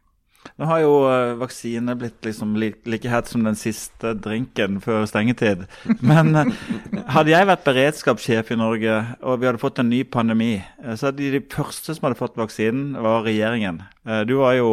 Nå 0.60 0.66
har 0.68 0.82
jo 0.82 0.92
eh, 1.08 1.34
vaksine 1.40 1.94
blitt 1.96 2.24
liksom 2.24 2.52
like 2.60 3.08
hett 3.08 3.28
som 3.30 3.44
den 3.44 3.56
siste 3.56 4.12
drinken 4.20 4.78
før 4.84 5.06
stengetid. 5.08 5.66
Men 6.10 6.34
eh, 6.36 6.50
hadde 7.14 7.32
jeg 7.32 7.48
vært 7.48 7.64
beredskapssjef 7.64 8.52
i 8.52 8.58
Norge 8.60 8.98
og 9.20 9.40
vi 9.40 9.48
hadde 9.48 9.62
fått 9.62 9.80
en 9.80 9.90
ny 9.92 10.02
pandemi, 10.04 10.58
eh, 10.60 10.96
så 10.96 11.08
hadde 11.08 11.32
de 11.32 11.42
første 11.52 11.96
som 11.96 12.08
hadde 12.08 12.20
fått 12.20 12.40
vaksinen, 12.40 12.92
var 13.00 13.24
regjeringen. 13.24 13.82
Du 14.26 14.38
var 14.38 14.54
jo 14.56 14.68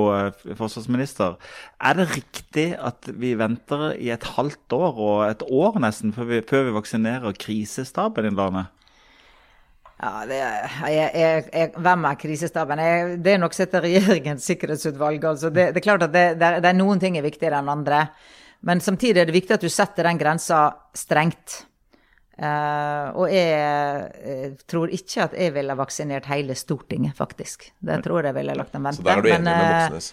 forsvarsminister. 0.56 1.36
Er 1.84 1.98
det 2.00 2.06
riktig 2.14 2.70
at 2.80 3.10
vi 3.20 3.34
venter 3.38 3.92
i 4.00 4.08
et 4.16 4.24
halvt 4.38 4.74
år 4.74 5.02
og 5.04 5.18
et 5.28 5.44
år 5.52 5.76
nesten 5.84 6.16
før 6.16 6.30
vi, 6.32 6.40
før 6.48 6.64
vi 6.70 6.76
vaksinerer 6.78 7.36
krisestaben 7.38 8.30
i 8.30 8.34
landet? 8.34 8.72
Ja, 9.98 10.12
det 10.30 10.38
er, 10.38 10.74
jeg, 10.94 11.10
jeg, 11.18 11.46
jeg, 11.50 11.70
Hvem 11.82 12.04
er 12.06 12.18
krisestaben? 12.22 12.82
Jeg, 12.86 13.16
det 13.26 13.32
er 13.34 13.40
nok 13.42 13.56
sett 13.58 13.72
til 13.74 13.82
regjeringens 13.82 14.46
sikkerhetsutvalg. 14.46 15.24
altså 15.26 15.50
det, 15.50 15.72
det, 15.74 15.82
er 15.82 15.88
klart 15.88 16.06
at 16.06 16.14
det, 16.14 16.26
det, 16.38 16.46
er, 16.46 16.60
det, 16.62 16.70
er 16.70 16.78
noen 16.78 17.02
ting 17.02 17.18
er 17.18 17.26
viktigere 17.26 17.64
enn 17.64 17.72
andre. 17.74 18.04
Men 18.68 18.82
samtidig 18.82 19.24
er 19.24 19.30
det 19.30 19.34
viktig 19.38 19.58
at 19.58 19.66
du 19.66 19.72
setter 19.74 20.06
den 20.06 20.22
grensa 20.22 20.68
strengt. 20.98 21.64
Uh, 22.38 23.18
og 23.18 23.32
jeg, 23.34 23.50
jeg, 24.22 24.52
tror 24.70 24.92
ikke 24.94 25.24
at 25.24 25.32
jeg 25.34 25.56
ville 25.56 25.74
vaksinert 25.80 26.28
hele 26.30 26.54
Stortinget, 26.54 27.18
faktisk. 27.18 27.72
Det 27.82 27.98
tror 28.06 28.30
jeg 28.30 28.38
ville 28.38 28.54
lagt 28.54 28.78
en 28.78 28.86
vente. 28.86 29.02
Så 29.02 29.08
der 29.08 29.18
er 29.18 29.26
du 29.26 29.30
enig 29.32 29.42
men, 29.42 29.50
med 29.50 29.66
eh, 29.66 29.72
Moxnes? 29.88 30.12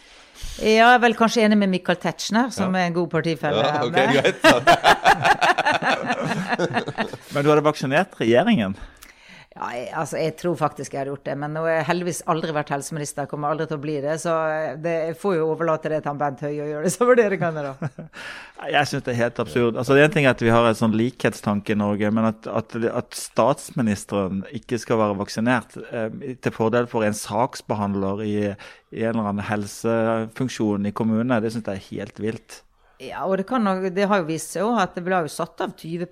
Ja, 0.55 0.71
jeg 0.71 0.95
er 0.95 1.03
vel 1.05 1.17
kanskje 1.19 1.45
enig 1.45 1.59
med 1.61 1.69
Michael 1.75 2.01
Tetzschner, 2.01 2.49
som 2.55 2.73
ja. 2.73 2.81
er 2.81 2.89
en 2.89 2.97
god 2.97 3.13
partifelle. 3.13 3.61
Ja, 3.61 3.85
okay, 3.85 4.07
greit. 4.17 4.41
men 7.37 7.45
du 7.45 7.53
hadde 7.53 7.67
vaksinert 7.69 8.17
regjeringen? 8.23 8.79
Ja, 9.55 9.69
jeg, 9.71 9.85
altså, 9.95 10.17
jeg 10.19 10.33
tror 10.41 10.57
faktisk 10.59 10.95
jeg 10.97 11.05
har 11.05 11.09
gjort 11.13 11.29
det. 11.29 11.35
Men 11.39 11.53
nå 11.55 11.63
har 11.63 11.77
jeg 11.77 11.87
heldigvis 11.93 12.23
aldri 12.33 12.55
vært 12.57 12.73
helseminister, 12.75 13.29
kommer 13.31 13.53
aldri 13.55 13.69
til 13.71 13.79
å 13.79 13.83
bli 13.85 13.95
det. 14.03 14.17
Så 14.25 14.33
det, 14.83 14.95
jeg 15.11 15.19
får 15.21 15.37
jo 15.37 15.45
overlate 15.53 15.93
det 15.93 16.01
til 16.03 16.11
han 16.11 16.19
Bent 16.19 16.43
Høie 16.43 16.65
å 16.65 16.67
gjøre 16.73 16.89
disse 16.89 17.07
vurderingene, 17.07 17.63
da. 17.69 17.91
jeg 18.75 18.91
syns 18.91 19.07
det 19.07 19.15
er 19.15 19.21
helt 19.21 19.39
absurd. 19.45 19.79
Altså, 19.79 19.99
En 20.03 20.17
ting 20.17 20.27
er 20.27 20.35
at 20.35 20.43
vi 20.43 20.51
har 20.51 20.67
en 20.67 20.81
sånn 20.81 20.99
likhetstanke 20.99 21.77
i 21.77 21.79
Norge, 21.79 22.11
men 22.19 22.31
at, 22.33 22.51
at, 22.51 22.75
at 22.91 23.19
statsministeren 23.19 24.43
ikke 24.59 24.81
skal 24.83 24.99
være 25.05 25.21
vaksinert 25.23 25.79
eh, 25.87 26.35
til 26.43 26.55
fordel 26.55 26.91
for 26.91 27.07
en 27.07 27.15
saksbehandler 27.15 28.27
i, 28.27 28.37
i 28.91 29.07
en 29.07 29.15
eller 29.15 29.31
annen 29.31 29.47
helsefunksjon 29.53 30.91
i 30.91 30.97
kommunene, 30.97 31.39
det 31.45 31.55
syns 31.55 31.71
jeg 31.71 31.79
er 31.79 31.91
helt 31.93 32.23
vilt. 32.27 32.65
Ja, 33.03 33.25
og 33.27 33.37
det, 33.41 33.47
kan, 33.49 33.67
det, 33.67 34.07
har 34.07 34.21
jo 34.21 34.29
vist 34.29 34.55
seg 34.55 34.69
òg 34.69 34.79
at 34.79 34.95
det 34.95 35.03
ble 35.07 35.19
jo 35.25 35.33
satt 35.33 35.65
av 35.65 35.73
20 35.75 36.07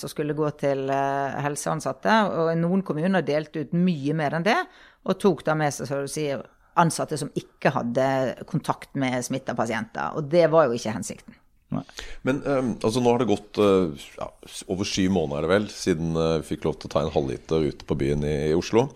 som 0.00 0.10
skulle 0.10 0.34
gå 0.34 0.48
til 0.58 0.88
uh, 0.90 1.36
helseansatte. 1.44 2.16
Og 2.34 2.50
noen 2.58 2.82
kommuner 2.86 3.22
delte 3.22 3.62
ut 3.62 3.76
mye 3.78 4.16
mer 4.18 4.34
enn 4.34 4.46
det, 4.46 4.58
og 5.06 5.20
tok 5.22 5.44
da 5.46 5.54
med 5.58 5.74
seg 5.74 5.88
så 5.88 6.02
du 6.02 6.10
sier, 6.10 6.42
ansatte 6.80 7.18
som 7.20 7.30
ikke 7.38 7.70
hadde 7.70 8.06
kontakt 8.50 8.96
med 8.98 9.22
smitta 9.22 9.54
pasienter. 9.54 10.16
Og 10.18 10.26
det 10.30 10.48
var 10.50 10.66
jo 10.66 10.78
ikke 10.78 10.96
hensikten. 10.96 11.38
Nei. 11.74 11.84
Men 12.26 12.40
um, 12.44 12.72
altså 12.84 13.02
nå 13.02 13.12
har 13.14 13.22
det 13.22 13.30
gått 13.30 13.58
uh, 13.62 14.06
ja, 14.18 14.28
over 14.70 14.86
syv 14.88 15.14
måneder 15.14 15.48
vel, 15.50 15.68
siden 15.72 16.14
uh, 16.18 16.38
vi 16.42 16.52
fikk 16.52 16.66
lov 16.66 16.78
til 16.78 16.90
å 16.90 16.94
ta 16.94 17.04
en 17.04 17.14
halvliter 17.14 17.70
ute 17.70 17.86
på 17.88 17.98
byen 17.98 18.26
i, 18.26 18.36
i 18.50 18.58
Oslo. 18.58 18.88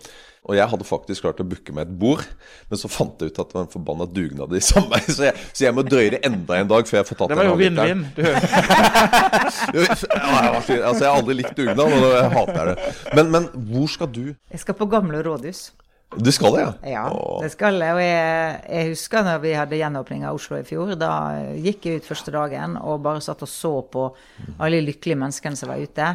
Og 0.47 0.55
jeg 0.55 0.65
hadde 0.71 0.85
faktisk 0.87 1.25
klart 1.25 1.41
å 1.43 1.45
booke 1.45 1.73
meg 1.75 1.89
et 1.89 1.97
bord, 1.99 2.23
men 2.71 2.79
så 2.79 2.89
fant 2.89 3.19
jeg 3.19 3.33
ut 3.33 3.41
at 3.43 3.49
det 3.51 3.57
var 3.57 3.65
en 3.65 3.73
forbanna 3.73 4.07
dugnad 4.09 4.55
i 4.55 4.61
sommer. 4.63 5.03
Så 5.03 5.27
jeg, 5.27 5.35
så 5.51 5.65
jeg 5.67 5.75
må 5.75 5.83
drøye 5.85 6.13
det 6.15 6.21
enda 6.25 6.57
en 6.57 6.71
dag 6.71 6.87
før 6.87 7.01
jeg 7.01 7.09
får 7.09 7.19
tatt 7.19 7.33
den. 7.33 7.35
Det 7.35 7.43
var 7.43 7.49
jo 7.51 7.57
vinn-vinn. 7.59 8.05
altså, 10.55 10.77
jeg 10.79 11.09
har 11.09 11.17
aldri 11.17 11.35
likt 11.41 11.59
dugnad, 11.59 11.83
og 11.83 12.07
jeg 12.15 12.31
hater 12.37 12.71
det. 12.71 12.77
Men, 13.19 13.29
men 13.35 13.51
hvor 13.69 13.91
skal 13.91 14.09
du? 14.15 14.25
Jeg 14.31 14.63
skal 14.63 14.79
på 14.79 14.89
Gamle 14.89 15.21
rådhus. 15.25 15.69
Du 16.17 16.31
skal 16.33 16.55
det, 16.55 16.61
ja? 16.63 16.71
Ja, 16.89 17.03
det 17.43 17.51
skal 17.53 17.77
jeg. 17.77 17.93
Og 17.93 18.01
jeg, 18.01 18.61
jeg 18.65 18.89
husker 18.95 19.25
når 19.27 19.43
vi 19.43 19.51
hadde 19.53 19.77
gjenåpning 19.77 20.25
av 20.25 20.39
Oslo 20.39 20.57
i 20.57 20.65
fjor. 20.65 20.95
Da 20.97 21.11
gikk 21.53 21.85
jeg 21.85 22.01
ut 22.01 22.09
første 22.09 22.33
dagen 22.33 22.79
og 22.81 23.03
bare 23.05 23.21
satt 23.21 23.45
og 23.45 23.51
så 23.51 23.75
på 23.93 24.07
alle 24.57 24.79
de 24.79 24.87
lykkelige 24.87 25.19
menneskene 25.21 25.59
som 25.59 25.69
var 25.69 25.83
ute. 25.83 26.07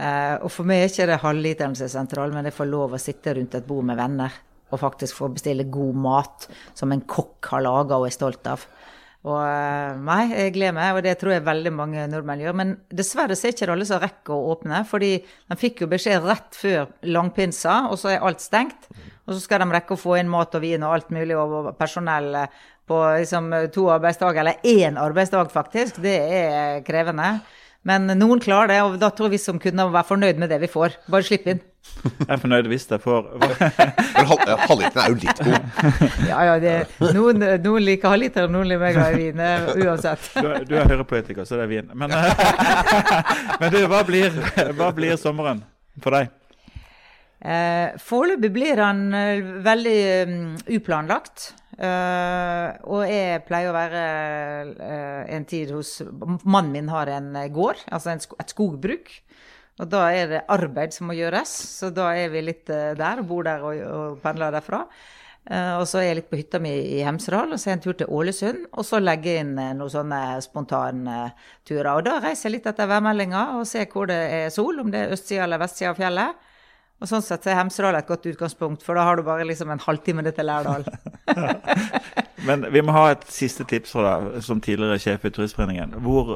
Uh, 0.00 0.40
og 0.46 0.48
for 0.48 0.64
meg 0.68 0.80
er 0.80 0.88
ikke 0.88 1.08
det 1.10 1.20
halvliteren 1.20 1.74
som 1.76 1.84
er 1.84 1.92
sentral, 1.92 2.32
men 2.32 2.46
jeg 2.48 2.56
får 2.56 2.68
lov 2.70 2.94
å 2.96 3.00
sitte 3.00 3.34
rundt 3.36 3.56
et 3.58 3.66
bord 3.68 3.84
med 3.84 3.98
venner 4.00 4.38
og 4.70 4.78
faktisk 4.80 5.18
få 5.18 5.28
bestille 5.34 5.66
god 5.68 5.96
mat 5.98 6.46
som 6.78 6.92
en 6.94 7.02
kokk 7.02 7.50
har 7.52 7.64
laga 7.66 7.98
og 7.98 8.06
er 8.06 8.14
stolt 8.14 8.46
av. 8.48 8.62
Og 9.28 9.36
uh, 9.36 9.98
nei, 10.00 10.22
jeg 10.30 10.54
gleder 10.54 10.76
meg, 10.78 10.94
og 10.96 11.04
det 11.04 11.18
tror 11.20 11.34
jeg 11.34 11.44
veldig 11.44 11.72
mange 11.76 12.06
nordmenn 12.08 12.40
gjør. 12.40 12.56
Men 12.56 12.72
dessverre 12.88 13.36
så 13.36 13.48
er 13.48 13.52
ikke 13.52 13.68
det 13.68 13.74
alle 13.74 13.88
som 13.90 14.00
rekker 14.00 14.32
å 14.32 14.54
åpne, 14.54 14.80
fordi 14.88 15.12
de 15.20 15.58
fikk 15.60 15.84
jo 15.84 15.90
beskjed 15.92 16.24
rett 16.24 16.56
før 16.56 16.88
langpinsa, 17.04 17.82
og 17.92 18.00
så 18.00 18.14
er 18.14 18.24
alt 18.24 18.40
stengt. 18.40 18.88
Og 19.26 19.34
så 19.34 19.42
skal 19.42 19.60
de 19.60 19.68
rekke 19.74 19.98
å 19.98 20.00
få 20.00 20.16
inn 20.22 20.32
mat 20.32 20.56
og 20.56 20.64
vin 20.64 20.86
og 20.86 20.96
alt 20.96 21.12
mulig 21.12 21.36
og 21.36 21.74
personell 21.78 22.46
på 22.90 23.02
liksom, 23.20 23.52
to 23.74 23.90
arbeidsdager, 23.92 24.40
eller 24.40 24.64
én 24.66 24.96
arbeidsdag 24.98 25.52
faktisk. 25.52 26.00
Det 26.02 26.16
er 26.40 26.80
krevende. 26.86 27.34
Men 27.88 28.10
noen 28.20 28.40
klarer 28.44 28.74
det, 28.74 28.78
og 28.84 28.96
da 29.00 29.08
tror 29.16 29.30
vi 29.32 29.38
som 29.40 29.58
kunder 29.60 29.88
må 29.88 29.94
være 29.94 30.08
fornøyd 30.10 30.40
med 30.42 30.50
det 30.52 30.58
vi 30.60 30.68
får. 30.68 30.98
Bare 31.08 31.24
slippe 31.24 31.54
inn. 31.54 31.62
Jeg 32.04 32.28
er 32.28 32.40
fornøyd 32.42 32.66
hvis 32.68 32.84
jeg 32.90 33.00
får 33.00 33.28
Halvliteren 34.68 35.00
er 35.00 35.14
jo 35.14 35.16
litt 35.22 35.40
god. 35.40 35.70
Ja, 36.28 36.42
ja. 36.44 36.58
Det, 36.60 36.74
noen, 37.16 37.40
noen 37.64 37.86
liker 37.86 38.12
halvliter, 38.12 38.48
og 38.48 38.52
noen 38.52 38.68
liker 38.68 38.82
mer 38.84 38.98
glad 38.98 39.16
i 39.16 39.22
vin. 39.22 39.40
Uansett. 39.86 40.28
Du, 40.36 40.50
du 40.68 40.74
er 40.76 40.92
høyrepolitiker, 40.92 41.48
så 41.48 41.56
det 41.56 41.64
er 41.64 41.72
vin. 41.72 41.88
Men, 41.96 42.12
men 43.62 43.72
du, 43.72 43.80
hva 43.88 44.02
blir, 44.08 44.36
hva 44.76 44.90
blir 44.96 45.16
sommeren 45.20 45.64
for 46.04 46.18
deg? 46.18 46.28
Eh, 47.40 47.96
Foreløpig 48.04 48.52
blir 48.52 48.84
han 48.84 49.06
uh, 49.16 49.50
veldig 49.64 49.98
um, 50.28 50.40
uplanlagt. 50.76 51.54
Uh, 51.80 52.76
og 52.92 53.06
jeg 53.08 53.40
pleier 53.48 53.70
å 53.70 53.72
være 53.72 54.00
uh, 54.76 55.22
en 55.32 55.46
tid 55.48 55.70
hos 55.72 55.94
Mannen 56.44 56.74
min 56.74 56.90
har 56.92 57.08
en 57.08 57.30
gård, 57.54 57.80
altså 57.88 58.12
en, 58.12 58.20
et 58.20 58.52
skogbruk. 58.52 59.08
Og 59.80 59.88
da 59.88 60.02
er 60.12 60.26
det 60.28 60.42
arbeid 60.52 60.92
som 60.92 61.08
må 61.08 61.16
gjøres, 61.16 61.48
så 61.80 61.88
da 61.96 62.10
er 62.20 62.28
vi 62.34 62.42
litt 62.44 62.68
uh, 62.68 62.92
der, 62.98 63.22
bor 63.24 63.48
der 63.48 63.64
og, 63.64 63.80
og 63.80 64.20
pendler 64.20 64.52
derfra. 64.52 64.82
og 65.80 65.86
så 65.88 66.02
er 66.02 66.10
jeg 66.10 66.18
litt 66.18 66.28
på 66.28 66.36
hytta 66.36 66.60
mi 66.60 66.74
i 66.98 67.00
Hemsedal, 67.00 67.54
og 67.54 67.58
så 67.58 67.70
er 67.70 67.72
jeg 67.72 67.78
en 67.78 67.84
tur 67.86 67.96
til 67.96 68.12
Ålesund. 68.12 68.66
Og 68.76 68.84
så 68.84 69.00
legger 69.00 69.38
jeg 69.38 69.46
inn 69.46 69.56
noen 69.56 69.90
sånne 69.90 70.20
spontane 70.44 71.16
turer. 71.64 71.94
Og 71.94 72.04
da 72.04 72.18
reiser 72.20 72.50
jeg 72.50 72.58
litt 72.58 72.68
etter 72.68 72.92
værmeldinga 72.92 73.46
og 73.56 73.64
ser 73.66 73.88
hvor 73.88 74.12
det 74.12 74.20
er 74.20 74.52
sol, 74.52 74.84
om 74.84 74.92
det 74.92 75.06
er 75.06 75.16
østsida 75.16 75.48
eller 75.48 75.64
vestsida 75.64 75.94
av 75.94 76.02
fjellet. 76.02 76.49
Og 77.00 77.08
sånn 77.08 77.22
sett 77.24 77.46
er 77.48 77.56
Hemsedal 77.56 77.96
et 77.96 78.08
godt 78.08 78.26
utgangspunkt, 78.28 78.82
for 78.84 78.98
da 78.98 79.06
har 79.08 79.16
du 79.16 79.24
bare 79.24 79.46
liksom 79.48 79.70
en 79.72 79.80
halvtime 79.80 80.20
til 80.36 80.44
Lærdal. 80.44 80.84
Men 82.48 82.66
vi 82.72 82.82
må 82.84 82.92
ha 82.92 83.06
et 83.14 83.24
siste 83.32 83.64
tips 83.68 83.94
fra 83.96 84.18
deg 84.20 84.44
som 84.44 84.60
tidligere 84.64 85.00
sjef 85.00 85.24
i 85.24 85.32
Turistforeningen. 85.32 85.96
Hvor, 86.04 86.34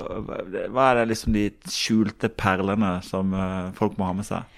hva 0.72 0.88
er 0.90 1.02
det 1.02 1.10
liksom 1.12 1.36
de 1.36 1.46
skjulte 1.68 2.32
perlene 2.32 2.96
som 3.04 3.36
uh, 3.36 3.72
folk 3.76 3.98
må 4.00 4.08
ha 4.08 4.16
med 4.16 4.28
seg? 4.28 4.48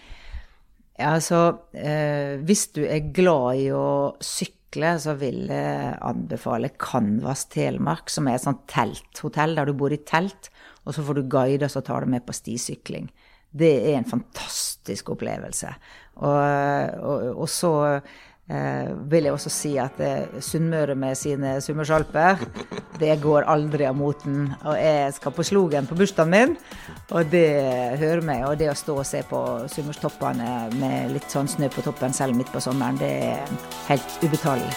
Ja, 0.96 1.10
altså 1.12 1.40
eh, 1.76 2.38
Hvis 2.48 2.70
du 2.72 2.80
er 2.86 3.10
glad 3.12 3.60
i 3.60 3.66
å 3.74 4.16
sykle, 4.24 4.94
så 5.02 5.12
vil 5.20 5.42
jeg 5.50 5.90
anbefale 6.06 6.70
Canvas 6.80 7.44
Telemark, 7.52 8.08
som 8.12 8.30
er 8.30 8.38
et 8.38 8.46
sånt 8.46 8.62
telthotell 8.70 9.58
der 9.58 9.68
du 9.68 9.76
bor 9.76 9.92
i 9.92 10.00
telt, 10.08 10.48
og 10.86 10.94
så 10.96 11.04
får 11.04 11.18
du 11.18 11.28
guider 11.34 11.68
som 11.68 11.84
tar 11.84 12.06
deg 12.06 12.14
med 12.14 12.24
på 12.24 12.36
stisykling 12.36 13.10
det 13.58 13.74
er 13.90 13.98
en 13.98 14.08
fantastisk 14.08 15.12
opplevelse. 15.14 15.72
Og, 16.16 16.40
og, 17.02 17.26
og 17.44 17.48
så 17.50 17.72
eh, 17.92 18.88
vil 19.10 19.28
jeg 19.28 19.34
også 19.36 19.52
si 19.52 19.74
at 19.80 20.00
eh, 20.00 20.40
Sunnmøre 20.40 20.96
med 20.98 21.16
sine 21.18 21.56
Sunnmørsalper, 21.64 22.40
det 23.00 23.18
går 23.22 23.48
aldri 23.52 23.88
av 23.88 23.96
moten. 23.98 24.48
Og 24.64 24.76
jeg 24.80 25.14
skal 25.18 25.36
på 25.36 25.46
Slogen 25.46 25.88
på 25.88 25.98
bursdagen 25.98 26.32
min, 26.32 26.56
og 27.10 27.32
det 27.32 27.48
hører 28.00 28.24
meg. 28.24 28.44
Og 28.48 28.58
det 28.60 28.72
å 28.72 28.76
stå 28.78 29.00
og 29.02 29.08
se 29.08 29.22
på 29.28 29.42
Sunnmørstoppene 29.72 30.52
med 30.80 31.16
litt 31.16 31.32
sånn 31.32 31.50
snø 31.50 31.70
på 31.72 31.84
toppen 31.86 32.16
selv 32.16 32.38
midt 32.38 32.52
på 32.54 32.64
sommeren, 32.64 33.00
det 33.00 33.14
er 33.32 33.56
helt 33.90 34.20
ubetalelig. 34.24 34.76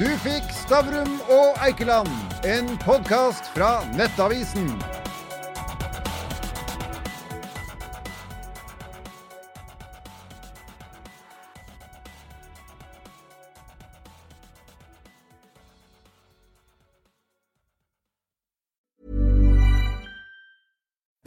Du 0.00 0.08
fikk 0.24 0.46
Stavrum 0.56 1.18
og 1.28 1.60
Eikeland, 1.66 2.08
en 2.48 2.72
podkast 2.86 3.52
fra 3.52 3.82
Nettavisen. 3.98 4.72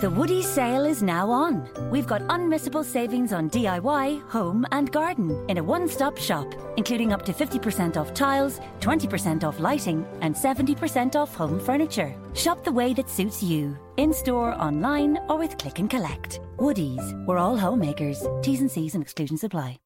The 0.04 0.12
Woodies 0.12 0.44
sale 0.44 0.84
is 0.84 1.02
now 1.02 1.32
on. 1.32 1.66
We've 1.90 2.06
got 2.06 2.24
unmissable 2.24 2.84
savings 2.84 3.32
on 3.32 3.50
DIY, 3.50 4.28
home, 4.28 4.66
and 4.74 4.92
garden 4.92 5.46
in 5.48 5.60
a 5.60 5.64
one 5.64 5.88
stop 5.88 6.18
shop, 6.18 6.54
including 6.76 7.14
up 7.14 7.22
to 7.22 7.32
50% 7.32 7.96
off 7.96 8.14
tiles, 8.14 8.60
20% 8.82 9.46
off 9.46 9.62
lighting, 9.62 10.06
and 10.20 10.36
70% 10.36 11.16
off 11.16 11.34
home 11.34 11.58
furniture. 11.58 12.14
Shop 12.34 12.66
the 12.66 12.72
way 12.74 12.94
that 12.96 13.10
suits 13.10 13.42
you 13.42 13.78
in 13.96 14.12
store, 14.12 14.62
online, 14.62 15.20
or 15.30 15.38
with 15.38 15.58
click 15.58 15.80
and 15.80 15.90
collect. 15.90 16.42
Woody's, 16.58 17.14
we're 17.26 17.38
all 17.38 17.56
homemakers. 17.56 18.28
T's 18.42 18.60
and 18.60 18.70
C's 18.70 18.96
and 18.96 19.04
exclusions 19.04 19.46
apply. 19.46 19.80